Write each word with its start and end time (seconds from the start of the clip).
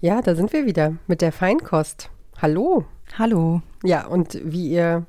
Ja, 0.00 0.20
da 0.20 0.34
sind 0.34 0.52
wir 0.52 0.66
wieder 0.66 0.94
mit 1.06 1.22
der 1.22 1.32
Feinkost. 1.32 2.10
Hallo. 2.42 2.84
Hallo. 3.18 3.62
Ja, 3.82 4.06
und 4.06 4.38
wie 4.44 4.68
ihr 4.68 5.06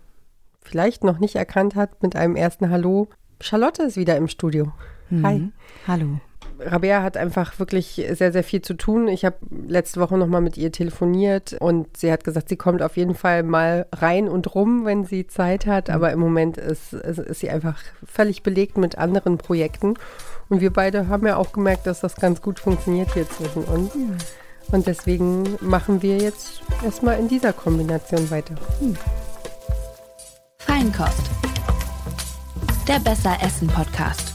vielleicht 0.62 1.04
noch 1.04 1.20
nicht 1.20 1.36
erkannt 1.36 1.76
habt 1.76 2.02
mit 2.04 2.16
einem 2.16 2.38
ersten 2.38 2.70
Hallo, 2.70 3.10
Charlotte 3.42 3.84
ist 3.84 3.98
wieder 3.98 4.16
im 4.16 4.30
Studio. 4.30 4.72
Mhm. 5.10 5.26
Hi. 5.26 5.52
Hallo. 5.88 6.20
Rabea 6.60 7.04
hat 7.04 7.18
einfach 7.18 7.60
wirklich 7.60 8.02
sehr, 8.14 8.32
sehr 8.32 8.44
viel 8.44 8.62
zu 8.62 8.76
tun. 8.76 9.10
Ich 9.10 9.26
habe 9.26 9.36
letzte 9.68 10.00
Woche 10.00 10.18
nochmal 10.18 10.42
mit 10.42 10.56
ihr 10.56 10.72
telefoniert 10.72 11.58
und 11.60 11.98
sie 11.98 12.10
hat 12.10 12.24
gesagt, 12.24 12.48
sie 12.48 12.56
kommt 12.56 12.82
auf 12.82 12.96
jeden 12.96 13.14
Fall 13.14 13.44
mal 13.44 13.88
rein 13.92 14.30
und 14.30 14.56
rum, 14.56 14.86
wenn 14.86 15.04
sie 15.04 15.28
Zeit 15.28 15.66
hat. 15.66 15.90
Aber 15.90 16.14
im 16.14 16.20
Moment 16.20 16.58
ist, 16.58 16.94
ist, 16.94 17.20
ist 17.20 17.42
sie 17.42 17.50
einfach 17.50 17.78
völlig 18.06 18.42
belegt 18.42 18.78
mit 18.78 18.98
anderen 18.98 19.38
Projekten. 19.38 19.96
Und 20.48 20.62
wir 20.62 20.72
beide 20.72 21.10
haben 21.10 21.28
ja 21.28 21.36
auch 21.36 21.52
gemerkt, 21.52 21.86
dass 21.88 22.00
das 22.00 22.16
ganz 22.16 22.42
gut 22.42 22.60
funktioniert 22.60 23.14
hier 23.14 23.30
zwischen 23.30 23.66
uns. 23.66 23.92
Und 24.72 24.86
deswegen 24.86 25.58
machen 25.62 26.02
wir 26.02 26.18
jetzt 26.18 26.62
erstmal 26.84 27.20
in 27.20 27.28
dieser 27.28 27.54
Kombination 27.54 28.30
weiter. 28.30 28.56
Feinkost. 30.58 31.22
Der 32.88 33.00
Besser 33.00 33.38
Essen 33.42 33.68
Podcast. 33.68 34.34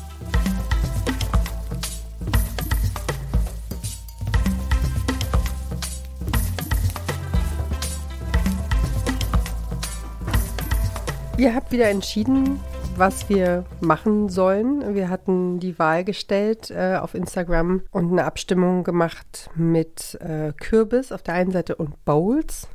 Ihr 11.37 11.55
habt 11.55 11.73
wieder 11.73 11.89
entschieden, 11.89 12.61
was 12.97 13.29
wir 13.29 13.65
machen 13.81 14.29
sollen. 14.29 14.95
Wir 14.95 15.09
hatten 15.09 15.59
die 15.61 15.79
Wahl 15.79 16.05
gestellt 16.05 16.71
äh, 16.71 16.97
auf 16.97 17.15
Instagram 17.15 17.83
und 17.91 18.13
eine 18.13 18.25
Abstimmung 18.25 18.85
gemacht 18.85 19.51
mit 19.55 20.19
äh, 20.21 20.53
Kürbis 20.53 21.13
auf 21.13 21.23
der 21.23 21.35
einen 21.35 21.53
Seite 21.53 21.77
und 21.77 22.05
Bowls. 22.05 22.69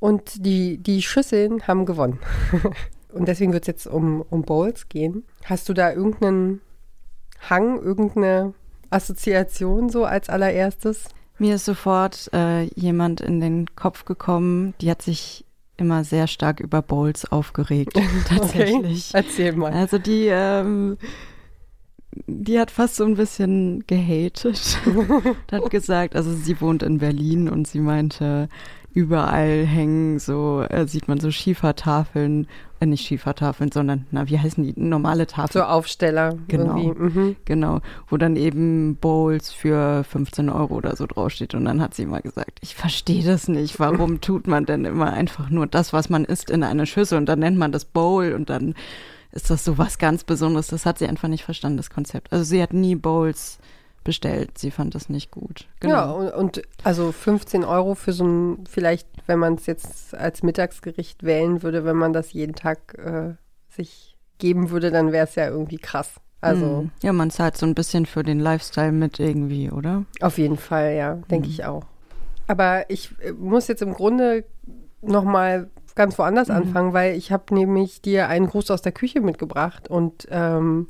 Und 0.00 0.44
die, 0.44 0.78
die 0.78 1.02
Schüsseln 1.02 1.66
haben 1.66 1.86
gewonnen. 1.86 2.18
und 3.12 3.28
deswegen 3.28 3.52
wird 3.52 3.64
es 3.64 3.68
jetzt 3.68 3.86
um, 3.86 4.22
um 4.22 4.42
Bowls 4.42 4.88
gehen. 4.88 5.24
Hast 5.44 5.68
du 5.68 5.74
da 5.74 5.92
irgendeinen 5.92 6.60
Hang, 7.48 7.80
irgendeine 7.80 8.54
Assoziation 8.90 9.88
so 9.88 10.04
als 10.04 10.28
allererstes? 10.28 11.04
Mir 11.38 11.54
ist 11.54 11.64
sofort 11.64 12.30
äh, 12.32 12.64
jemand 12.74 13.20
in 13.20 13.40
den 13.40 13.66
Kopf 13.76 14.04
gekommen, 14.04 14.74
die 14.80 14.90
hat 14.90 15.02
sich 15.02 15.44
immer 15.78 16.04
sehr 16.04 16.26
stark 16.26 16.60
über 16.60 16.82
Bowls 16.82 17.30
aufgeregt. 17.30 17.98
Tatsächlich. 18.28 19.10
Okay. 19.10 19.24
Erzähl 19.24 19.52
mal. 19.52 19.72
Also 19.72 19.98
die, 19.98 20.26
ähm, 20.26 20.98
die 22.26 22.58
hat 22.58 22.70
fast 22.70 22.96
so 22.96 23.04
ein 23.04 23.14
bisschen 23.14 23.84
gehatet. 23.86 24.78
hat 25.52 25.70
gesagt, 25.70 26.16
also 26.16 26.34
sie 26.34 26.60
wohnt 26.60 26.82
in 26.82 26.98
Berlin 26.98 27.48
und 27.48 27.66
sie 27.66 27.80
meinte, 27.80 28.48
überall 28.98 29.64
hängen 29.64 30.18
so, 30.18 30.64
äh, 30.68 30.88
sieht 30.88 31.06
man 31.06 31.20
so 31.20 31.30
Schiefertafeln, 31.30 32.48
äh, 32.80 32.86
nicht 32.86 33.06
Schiefertafeln, 33.06 33.70
sondern, 33.70 34.06
na, 34.10 34.28
wie 34.28 34.40
heißen 34.40 34.64
die? 34.64 34.74
Normale 34.74 35.28
Tafeln. 35.28 35.62
So 35.62 35.62
Aufsteller. 35.62 36.36
Genau. 36.48 36.94
Mhm. 36.94 37.36
Genau, 37.44 37.80
wo 38.08 38.16
dann 38.16 38.34
eben 38.34 38.96
Bowls 38.96 39.52
für 39.52 40.02
15 40.02 40.50
Euro 40.50 40.74
oder 40.74 40.96
so 40.96 41.06
draufsteht. 41.06 41.54
Und 41.54 41.64
dann 41.64 41.80
hat 41.80 41.94
sie 41.94 42.02
immer 42.02 42.20
gesagt, 42.20 42.58
ich 42.60 42.74
verstehe 42.74 43.24
das 43.24 43.46
nicht. 43.46 43.78
Warum 43.78 44.20
tut 44.20 44.48
man 44.48 44.66
denn 44.66 44.84
immer 44.84 45.12
einfach 45.12 45.48
nur 45.48 45.68
das, 45.68 45.92
was 45.92 46.10
man 46.10 46.24
isst, 46.24 46.50
in 46.50 46.64
eine 46.64 46.84
Schüssel 46.84 47.18
und 47.18 47.26
dann 47.26 47.38
nennt 47.38 47.56
man 47.56 47.70
das 47.70 47.84
Bowl 47.84 48.32
und 48.32 48.50
dann 48.50 48.74
ist 49.30 49.48
das 49.48 49.64
so 49.64 49.78
was 49.78 49.98
ganz 49.98 50.24
Besonderes. 50.24 50.66
Das 50.66 50.86
hat 50.86 50.98
sie 50.98 51.06
einfach 51.06 51.28
nicht 51.28 51.44
verstanden, 51.44 51.76
das 51.76 51.90
Konzept. 51.90 52.32
Also 52.32 52.42
sie 52.42 52.60
hat 52.60 52.72
nie 52.72 52.96
Bowls 52.96 53.60
bestellt. 54.08 54.56
Sie 54.56 54.70
fand 54.70 54.94
das 54.94 55.10
nicht 55.10 55.30
gut. 55.30 55.66
Genau. 55.80 55.94
Ja, 55.94 56.10
und, 56.30 56.56
und, 56.56 56.62
also 56.82 57.12
15 57.12 57.62
Euro 57.62 57.94
für 57.94 58.14
so 58.14 58.24
ein, 58.24 58.64
vielleicht, 58.66 59.06
wenn 59.26 59.38
man 59.38 59.56
es 59.56 59.66
jetzt 59.66 60.14
als 60.14 60.42
Mittagsgericht 60.42 61.24
wählen 61.24 61.62
würde, 61.62 61.84
wenn 61.84 61.96
man 61.96 62.14
das 62.14 62.32
jeden 62.32 62.54
Tag 62.54 62.96
äh, 62.96 63.34
sich 63.68 64.16
geben 64.38 64.70
würde, 64.70 64.90
dann 64.90 65.12
wäre 65.12 65.26
es 65.26 65.34
ja 65.34 65.46
irgendwie 65.46 65.76
krass. 65.76 66.14
Also 66.40 66.64
mm. 66.64 66.90
ja, 67.02 67.12
man 67.12 67.30
zahlt 67.30 67.58
so 67.58 67.66
ein 67.66 67.74
bisschen 67.74 68.06
für 68.06 68.22
den 68.22 68.40
Lifestyle 68.40 68.92
mit 68.92 69.20
irgendwie, 69.20 69.70
oder? 69.70 70.06
Auf 70.22 70.38
jeden 70.38 70.56
Fall, 70.56 70.94
ja, 70.94 71.16
denke 71.30 71.48
mm. 71.48 71.50
ich 71.50 71.66
auch. 71.66 71.84
Aber 72.46 72.88
ich 72.88 73.14
äh, 73.20 73.32
muss 73.32 73.68
jetzt 73.68 73.82
im 73.82 73.92
Grunde 73.92 74.46
noch 75.02 75.24
mal 75.24 75.68
ganz 75.96 76.18
woanders 76.18 76.48
mm. 76.48 76.52
anfangen, 76.52 76.92
weil 76.94 77.14
ich 77.14 77.30
habe 77.30 77.54
nämlich 77.54 78.00
dir 78.00 78.28
einen 78.28 78.46
Gruß 78.46 78.70
aus 78.70 78.80
der 78.80 78.92
Küche 78.92 79.20
mitgebracht 79.20 79.86
und 79.88 80.26
ähm, 80.30 80.86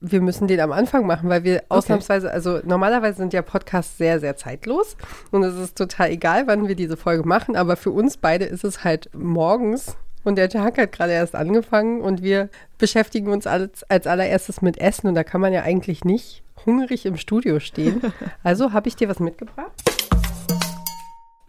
wir 0.00 0.20
müssen 0.20 0.46
den 0.46 0.60
am 0.60 0.72
Anfang 0.72 1.06
machen, 1.06 1.28
weil 1.28 1.44
wir 1.44 1.56
okay. 1.56 1.64
ausnahmsweise, 1.68 2.30
also 2.30 2.60
normalerweise 2.64 3.18
sind 3.18 3.32
ja 3.32 3.42
Podcasts 3.42 3.98
sehr, 3.98 4.20
sehr 4.20 4.36
zeitlos 4.36 4.96
und 5.30 5.42
es 5.42 5.56
ist 5.56 5.76
total 5.76 6.10
egal, 6.10 6.46
wann 6.46 6.68
wir 6.68 6.76
diese 6.76 6.96
Folge 6.96 7.26
machen, 7.26 7.56
aber 7.56 7.76
für 7.76 7.90
uns 7.90 8.16
beide 8.16 8.44
ist 8.44 8.64
es 8.64 8.84
halt 8.84 9.10
morgens 9.12 9.96
und 10.24 10.36
der 10.36 10.48
Tag 10.48 10.78
hat 10.78 10.92
gerade 10.92 11.12
erst 11.12 11.34
angefangen 11.34 12.00
und 12.00 12.22
wir 12.22 12.48
beschäftigen 12.78 13.32
uns 13.32 13.46
als, 13.46 13.82
als 13.84 14.06
allererstes 14.06 14.62
mit 14.62 14.78
Essen 14.78 15.08
und 15.08 15.14
da 15.14 15.24
kann 15.24 15.40
man 15.40 15.52
ja 15.52 15.62
eigentlich 15.62 16.04
nicht 16.04 16.42
hungrig 16.64 17.06
im 17.06 17.16
Studio 17.16 17.60
stehen. 17.60 18.00
Also 18.42 18.72
habe 18.72 18.88
ich 18.88 18.96
dir 18.96 19.08
was 19.08 19.20
mitgebracht. 19.20 19.72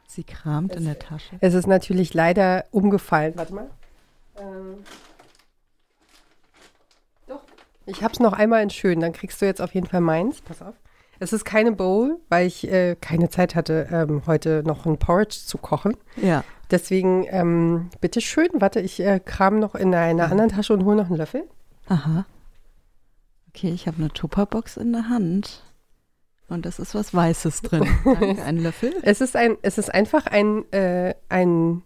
Sie 0.07 0.23
kramt 0.23 0.71
es, 0.71 0.77
in 0.77 0.85
der 0.85 0.99
Tasche. 0.99 1.35
Es 1.39 1.53
ist 1.53 1.67
natürlich 1.67 2.13
leider 2.13 2.65
umgefallen. 2.71 3.33
Warte 3.35 3.53
mal. 3.53 3.69
Ähm 4.37 4.83
ich 7.89 8.03
habe 8.03 8.13
es 8.13 8.19
noch 8.19 8.33
einmal 8.33 8.63
in 8.63 8.69
schön, 8.69 8.99
dann 8.99 9.13
kriegst 9.13 9.41
du 9.41 9.45
jetzt 9.45 9.61
auf 9.61 9.73
jeden 9.73 9.87
Fall 9.87 10.01
meins. 10.01 10.41
Pass 10.41 10.61
auf. 10.61 10.75
Es 11.19 11.33
ist 11.33 11.43
keine 11.43 11.73
Bowl, 11.73 12.19
weil 12.29 12.47
ich 12.47 12.69
äh, 12.71 12.95
keine 12.99 13.29
Zeit 13.29 13.55
hatte, 13.55 13.87
ähm, 13.91 14.21
heute 14.25 14.63
noch 14.65 14.85
ein 14.85 14.97
Porridge 14.97 15.37
zu 15.45 15.57
kochen. 15.57 15.97
Ja. 16.15 16.43
Deswegen, 16.71 17.25
ähm, 17.29 17.89
bitteschön, 17.99 18.47
warte, 18.53 18.79
ich 18.79 18.99
äh, 19.01 19.19
kram 19.19 19.59
noch 19.59 19.75
in 19.75 19.93
einer 19.93 20.27
mhm. 20.27 20.31
anderen 20.31 20.51
Tasche 20.51 20.73
und 20.73 20.85
hole 20.85 20.95
noch 20.95 21.07
einen 21.07 21.17
Löffel. 21.17 21.43
Aha. 21.87 22.25
Okay, 23.49 23.71
ich 23.71 23.87
habe 23.87 23.97
eine 23.97 24.09
Tupperbox 24.09 24.77
in 24.77 24.93
der 24.93 25.09
Hand. 25.09 25.63
Und 26.47 26.65
das 26.65 26.79
ist 26.79 26.95
was 26.95 27.13
Weißes 27.13 27.63
drin. 27.63 27.87
Danke, 28.05 28.43
ein 28.43 28.57
Löffel. 28.57 28.93
Es 29.01 29.21
ist, 29.21 29.35
ein, 29.35 29.57
es 29.61 29.77
ist 29.77 29.93
einfach 29.93 30.25
ein, 30.25 30.71
äh, 30.71 31.15
ein 31.27 31.83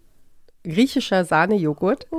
griechischer 0.64 1.26
Sahnejoghurt 1.26 2.08
oh. 2.12 2.18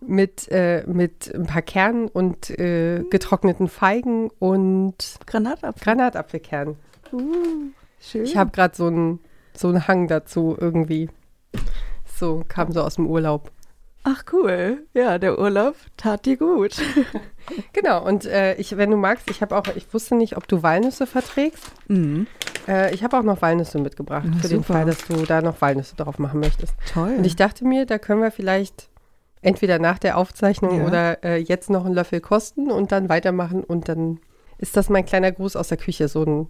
mit, 0.00 0.48
äh, 0.50 0.84
mit 0.86 1.34
ein 1.34 1.46
paar 1.46 1.62
Kernen 1.62 2.08
und 2.08 2.50
äh, 2.50 3.04
getrockneten 3.10 3.68
Feigen 3.68 4.30
und 4.38 5.18
Granatapfel. 5.26 5.84
Granatapfelkernen. 5.84 6.76
Uh, 7.12 7.70
schön. 8.00 8.24
Ich 8.24 8.36
habe 8.36 8.50
gerade 8.50 8.76
so 8.76 8.86
einen 8.86 9.20
so 9.54 9.74
Hang 9.88 10.06
dazu 10.08 10.56
irgendwie. 10.58 11.08
So, 12.16 12.44
kam 12.46 12.72
so 12.72 12.82
aus 12.82 12.96
dem 12.96 13.06
Urlaub. 13.06 13.50
Ach 14.04 14.24
cool, 14.32 14.86
ja, 14.94 15.18
der 15.18 15.38
Urlaub 15.38 15.74
tat 15.96 16.24
dir 16.24 16.36
gut. 16.36 16.76
genau, 17.72 18.04
und 18.06 18.24
äh, 18.24 18.54
ich, 18.54 18.76
wenn 18.76 18.90
du 18.90 18.96
magst, 18.96 19.28
ich 19.30 19.42
habe 19.42 19.56
auch, 19.56 19.64
ich 19.74 19.92
wusste 19.92 20.14
nicht, 20.14 20.36
ob 20.36 20.48
du 20.48 20.62
Walnüsse 20.62 21.06
verträgst. 21.06 21.64
Mhm. 21.88 22.26
Äh, 22.66 22.94
ich 22.94 23.04
habe 23.04 23.18
auch 23.18 23.22
noch 23.22 23.42
Walnüsse 23.42 23.78
mitgebracht, 23.78 24.26
Na, 24.30 24.36
für 24.38 24.48
den 24.48 24.58
super. 24.58 24.72
Fall, 24.74 24.84
dass 24.86 25.04
du 25.06 25.24
da 25.26 25.42
noch 25.42 25.60
Walnüsse 25.60 25.94
drauf 25.96 26.18
machen 26.18 26.40
möchtest. 26.40 26.74
Toll. 26.92 27.16
Und 27.18 27.24
ich 27.26 27.36
dachte 27.36 27.64
mir, 27.66 27.84
da 27.86 27.98
können 27.98 28.22
wir 28.22 28.30
vielleicht 28.30 28.88
entweder 29.42 29.78
nach 29.78 29.98
der 29.98 30.16
Aufzeichnung 30.16 30.80
Ja. 30.80 30.86
oder 30.86 31.24
äh, 31.24 31.36
jetzt 31.36 31.68
noch 31.70 31.84
einen 31.84 31.94
Löffel 31.94 32.20
kosten 32.20 32.70
und 32.70 32.92
dann 32.92 33.08
weitermachen 33.08 33.62
und 33.62 33.88
dann 33.88 34.20
ist 34.58 34.76
das 34.76 34.88
mein 34.88 35.06
kleiner 35.06 35.30
Gruß 35.32 35.54
aus 35.54 35.68
der 35.68 35.78
Küche, 35.78 36.08
so 36.08 36.24
ein 36.24 36.48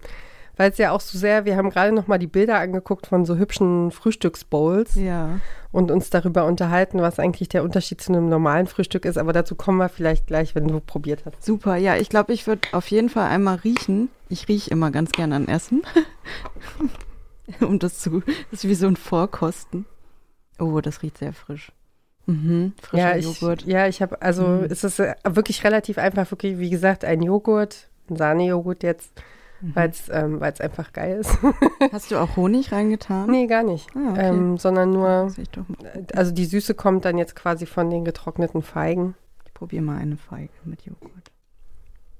weil 0.59 0.71
es 0.71 0.77
ja 0.79 0.91
auch 0.93 1.01
so 1.01 1.17
sehr, 1.17 1.47
wir 1.47 1.57
haben 1.57 1.71
gerade 1.71 1.93
noch 1.93 2.07
mal 2.09 2.19
die 2.19 2.27
Bilder 2.27 2.59
angeguckt 2.59 3.07
von 3.07 3.25
so 3.25 3.37
hübschen 3.37 3.91
Frühstücksbowls 3.91 4.97
Ja. 4.97 5.41
und 5.73 5.91
uns 5.91 6.11
darüber 6.11 6.45
unterhalten, 6.45 7.01
was 7.01 7.19
eigentlich 7.19 7.49
der 7.49 7.63
Unterschied 7.63 8.01
zu 8.03 8.13
einem 8.13 8.29
normalen 8.29 8.67
Frühstück 8.67 9.07
ist. 9.07 9.17
Aber 9.17 9.33
dazu 9.33 9.55
kommen 9.55 9.79
wir 9.79 9.89
vielleicht 9.89 10.27
gleich, 10.27 10.55
wenn 10.55 10.69
du 10.69 10.81
probiert 10.81 11.25
hast. 11.25 11.43
Super, 11.43 11.77
ja, 11.77 11.97
ich 11.97 12.11
glaube, 12.11 12.33
ich 12.35 12.47
würde 12.47 12.69
auf 12.73 12.89
jeden 12.89 13.09
Fall 13.09 13.29
einmal 13.31 13.57
riechen. 13.57 14.11
Ich 14.29 14.49
rieche 14.49 14.71
immer 14.71 14.91
ganz 14.91 15.13
gerne 15.13 15.37
an 15.37 15.49
Essen. 15.49 15.83
um 17.61 17.79
das 17.79 17.99
zu, 17.99 18.21
das 18.51 18.65
ist 18.65 18.69
wie 18.69 18.75
so 18.75 18.87
ein 18.87 18.97
Vorkosten. 18.97 19.87
Oh, 20.59 20.81
das 20.81 21.03
riecht 21.03 21.19
sehr 21.19 21.33
frisch. 21.33 21.73
Mhm, 22.27 22.75
frischer 22.83 23.11
ja, 23.13 23.17
ich, 23.17 23.25
Joghurt. 23.25 23.63
ja, 23.65 23.87
ich 23.89 24.03
habe, 24.03 24.21
also 24.21 24.43
Mhm. 24.47 24.65
es 24.65 24.85
ist 24.85 24.99
äh, 25.01 25.15
wirklich 25.25 25.65
relativ 25.65 25.97
einfach, 25.99 26.31
wirklich, 26.31 26.59
wie 26.59 26.69
gesagt, 26.69 27.05
ein 27.05 27.23
Joghurt, 27.23 27.89
ein 28.11 28.17
Sahnejoghurt 28.17 28.83
jetzt, 28.83 29.13
Mhm. 29.61 29.75
weil 29.75 29.91
es 29.91 30.09
ähm, 30.09 30.41
weil's 30.41 30.61
einfach 30.61 30.93
geil 30.93 31.19
ist. 31.19 31.37
Hast 31.93 32.11
du 32.11 32.17
auch 32.19 32.37
Honig 32.37 32.71
reingetan? 32.73 33.29
nee, 33.31 33.47
gar 33.47 33.63
nicht. 33.65 33.89
Ah, 33.97 34.11
okay. 34.13 34.29
ähm, 34.29 34.57
sondern 34.59 34.93
nur, 34.93 35.33
also 36.15 36.33
die 36.33 36.45
Süße 36.45 36.75
kommt 36.75 37.05
dann 37.05 37.19
jetzt 37.19 37.35
quasi 37.35 37.67
von 37.67 37.91
den 37.91 38.05
getrockneten 38.05 38.63
Feigen. 38.63 39.15
ich 39.47 39.53
probiere 39.55 39.83
mal 39.83 39.99
eine 39.99 40.17
Feige 40.17 40.53
mit 40.65 40.83
Joghurt. 40.83 41.11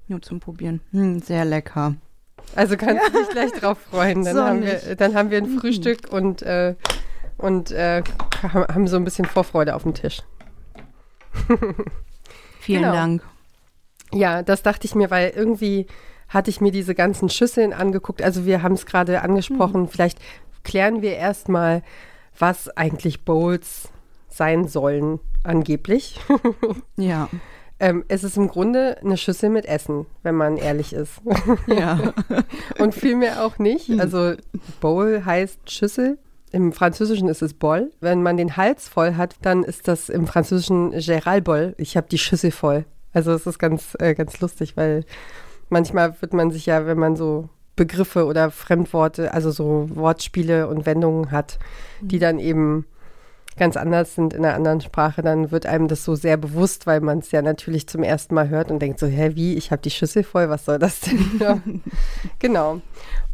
Nur 0.07 0.21
zum 0.21 0.39
Probieren. 0.39 0.81
Hm, 0.91 1.19
sehr 1.19 1.45
lecker. 1.45 1.95
Also 2.55 2.75
kannst 2.77 3.07
du 3.07 3.11
dich 3.19 3.29
gleich 3.29 3.51
drauf 3.51 3.77
freuen. 3.79 4.25
Dann, 4.25 4.37
haben 4.37 4.61
wir, 4.63 4.95
dann 4.95 5.13
haben 5.15 5.29
wir 5.29 5.37
ein 5.37 5.53
Mhm. 5.53 5.59
Frühstück 5.59 6.11
und, 6.11 6.41
äh, 6.41 6.75
und 7.37 7.71
äh, 7.71 8.01
ha- 8.43 8.67
haben 8.73 8.87
so 8.87 8.97
ein 8.97 9.03
bisschen 9.05 9.25
Vorfreude 9.25 9.75
auf 9.75 9.83
dem 9.83 9.93
Tisch. 9.93 10.23
Vielen 12.59 12.81
Genau. 12.81 12.93
Dank. 12.93 13.23
Ja, 14.11 14.41
das 14.41 14.63
dachte 14.63 14.85
ich 14.85 14.95
mir, 14.95 15.09
weil 15.11 15.29
irgendwie 15.29 15.85
hatte 16.29 16.49
ich 16.49 16.61
mir 16.61 16.71
diese 16.71 16.95
ganzen 16.95 17.29
Schüsseln 17.29 17.73
angeguckt. 17.73 18.21
Also 18.21 18.45
wir 18.45 18.61
haben 18.63 18.75
es 18.75 18.85
gerade 18.85 19.21
angesprochen, 19.21 19.81
mhm. 19.81 19.87
vielleicht 19.87 20.19
klären 20.63 21.01
wir 21.01 21.15
erstmal, 21.15 21.83
was 22.37 22.69
eigentlich 22.69 23.25
Bowls 23.25 23.89
sein 24.27 24.67
sollen, 24.67 25.19
angeblich. 25.43 26.19
ja. 26.95 27.27
Ähm, 27.81 28.03
es 28.09 28.23
ist 28.23 28.37
im 28.37 28.49
Grunde 28.49 28.97
eine 29.01 29.15
Schüssel 29.15 29.49
mit 29.49 29.65
Essen, 29.65 30.05
wenn 30.21 30.35
man 30.35 30.57
ehrlich 30.57 30.93
ist. 30.93 31.21
Ja. 31.67 32.13
Und 32.77 32.93
vielmehr 32.93 33.45
auch 33.45 33.57
nicht. 33.57 33.87
Hm. 33.87 33.99
Also 33.99 34.33
Bowl 34.81 35.23
heißt 35.25 35.71
Schüssel. 35.71 36.17
Im 36.51 36.73
Französischen 36.73 37.27
ist 37.27 37.41
es 37.41 37.53
Boll. 37.53 37.91
Wenn 38.01 38.21
man 38.21 38.35
den 38.35 38.57
Hals 38.57 38.89
voll 38.89 39.15
hat, 39.15 39.35
dann 39.43 39.63
ist 39.63 39.87
das 39.87 40.09
im 40.09 40.27
Französischen 40.27 40.91
Gérald 40.93 41.41
Boll. 41.41 41.75
Ich 41.77 41.95
habe 41.95 42.07
die 42.09 42.17
Schüssel 42.17 42.51
voll. 42.51 42.85
Also 43.13 43.31
es 43.33 43.45
ist 43.45 43.59
ganz, 43.59 43.95
äh, 43.99 44.13
ganz 44.13 44.39
lustig, 44.39 44.75
weil 44.75 45.05
manchmal 45.69 46.21
wird 46.21 46.33
man 46.33 46.51
sich 46.51 46.65
ja, 46.65 46.85
wenn 46.85 46.99
man 46.99 47.15
so 47.15 47.49
Begriffe 47.75 48.25
oder 48.25 48.51
Fremdworte, 48.51 49.33
also 49.33 49.51
so 49.51 49.89
Wortspiele 49.93 50.67
und 50.67 50.85
Wendungen 50.85 51.31
hat, 51.31 51.59
die 52.01 52.17
mhm. 52.17 52.21
dann 52.21 52.39
eben 52.39 52.85
ganz 53.57 53.77
anders 53.77 54.15
sind 54.15 54.33
in 54.33 54.43
einer 54.43 54.55
anderen 54.55 54.81
Sprache, 54.81 55.21
dann 55.21 55.51
wird 55.51 55.65
einem 55.65 55.87
das 55.87 56.03
so 56.03 56.15
sehr 56.15 56.37
bewusst, 56.37 56.87
weil 56.87 57.01
man 57.01 57.19
es 57.19 57.31
ja 57.31 57.41
natürlich 57.41 57.87
zum 57.87 58.03
ersten 58.03 58.33
Mal 58.33 58.49
hört 58.49 58.71
und 58.71 58.79
denkt 58.79 58.99
so, 58.99 59.07
hä, 59.07 59.31
wie, 59.35 59.55
ich 59.55 59.71
habe 59.71 59.81
die 59.81 59.91
Schüssel 59.91 60.23
voll, 60.23 60.49
was 60.49 60.65
soll 60.65 60.79
das 60.79 61.01
denn? 61.01 61.81
genau. 62.39 62.81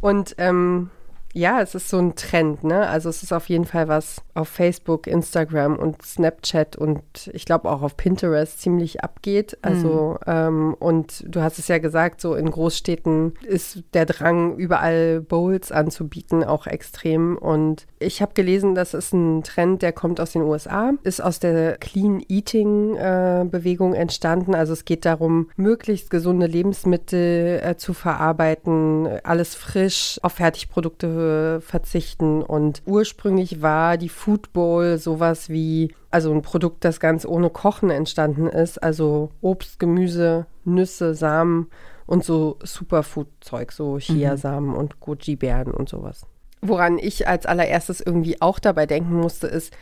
Und 0.00 0.34
ähm, 0.38 0.90
ja, 1.36 1.60
es 1.60 1.74
ist 1.74 1.90
so 1.90 1.98
ein 1.98 2.14
Trend, 2.14 2.64
ne? 2.64 2.88
Also 2.88 3.10
es 3.10 3.22
ist 3.22 3.30
auf 3.30 3.50
jeden 3.50 3.66
Fall 3.66 3.88
was 3.88 4.22
auf 4.32 4.48
Facebook, 4.48 5.06
Instagram 5.06 5.76
und 5.76 6.00
Snapchat 6.00 6.76
und 6.76 7.02
ich 7.34 7.44
glaube 7.44 7.70
auch 7.70 7.82
auf 7.82 7.98
Pinterest 7.98 8.58
ziemlich 8.58 9.04
abgeht. 9.04 9.58
Also 9.60 10.16
mhm. 10.24 10.32
ähm, 10.32 10.76
und 10.78 11.24
du 11.28 11.42
hast 11.42 11.58
es 11.58 11.68
ja 11.68 11.76
gesagt, 11.76 12.22
so 12.22 12.34
in 12.34 12.50
Großstädten 12.50 13.34
ist 13.44 13.82
der 13.92 14.06
Drang, 14.06 14.56
überall 14.56 15.20
Bowls 15.20 15.72
anzubieten, 15.72 16.42
auch 16.42 16.66
extrem. 16.66 17.36
Und 17.36 17.86
ich 17.98 18.22
habe 18.22 18.32
gelesen, 18.32 18.74
das 18.74 18.94
ist 18.94 19.12
ein 19.12 19.42
Trend, 19.42 19.82
der 19.82 19.92
kommt 19.92 20.20
aus 20.20 20.32
den 20.32 20.42
USA, 20.42 20.94
ist 21.02 21.22
aus 21.22 21.38
der 21.38 21.76
Clean 21.76 22.24
Eating 22.28 22.96
äh, 22.96 23.44
Bewegung 23.44 23.92
entstanden. 23.92 24.54
Also 24.54 24.72
es 24.72 24.86
geht 24.86 25.04
darum, 25.04 25.50
möglichst 25.56 26.08
gesunde 26.08 26.46
Lebensmittel 26.46 27.60
äh, 27.62 27.76
zu 27.76 27.92
verarbeiten, 27.92 29.06
alles 29.22 29.54
frisch 29.54 30.18
auf 30.22 30.32
Fertigprodukte 30.32 31.25
verzichten. 31.60 32.42
Und 32.42 32.82
ursprünglich 32.86 33.62
war 33.62 33.96
die 33.96 34.08
Food 34.08 34.52
Bowl 34.52 34.98
sowas 34.98 35.48
wie, 35.48 35.94
also 36.10 36.32
ein 36.32 36.42
Produkt, 36.42 36.84
das 36.84 37.00
ganz 37.00 37.24
ohne 37.24 37.50
Kochen 37.50 37.90
entstanden 37.90 38.46
ist. 38.46 38.82
Also 38.82 39.30
Obst, 39.40 39.78
Gemüse, 39.78 40.46
Nüsse, 40.64 41.14
Samen 41.14 41.68
und 42.06 42.24
so 42.24 42.58
Superfood-Zeug, 42.62 43.72
so 43.72 43.98
Chiasamen 43.98 44.70
mhm. 44.70 44.76
und 44.76 45.00
Goji-Beeren 45.00 45.72
und 45.72 45.88
sowas. 45.88 46.26
Woran 46.62 46.98
ich 46.98 47.28
als 47.28 47.46
allererstes 47.46 48.00
irgendwie 48.00 48.40
auch 48.40 48.58
dabei 48.58 48.86
denken 48.86 49.14
musste, 49.14 49.46
ist, 49.46 49.76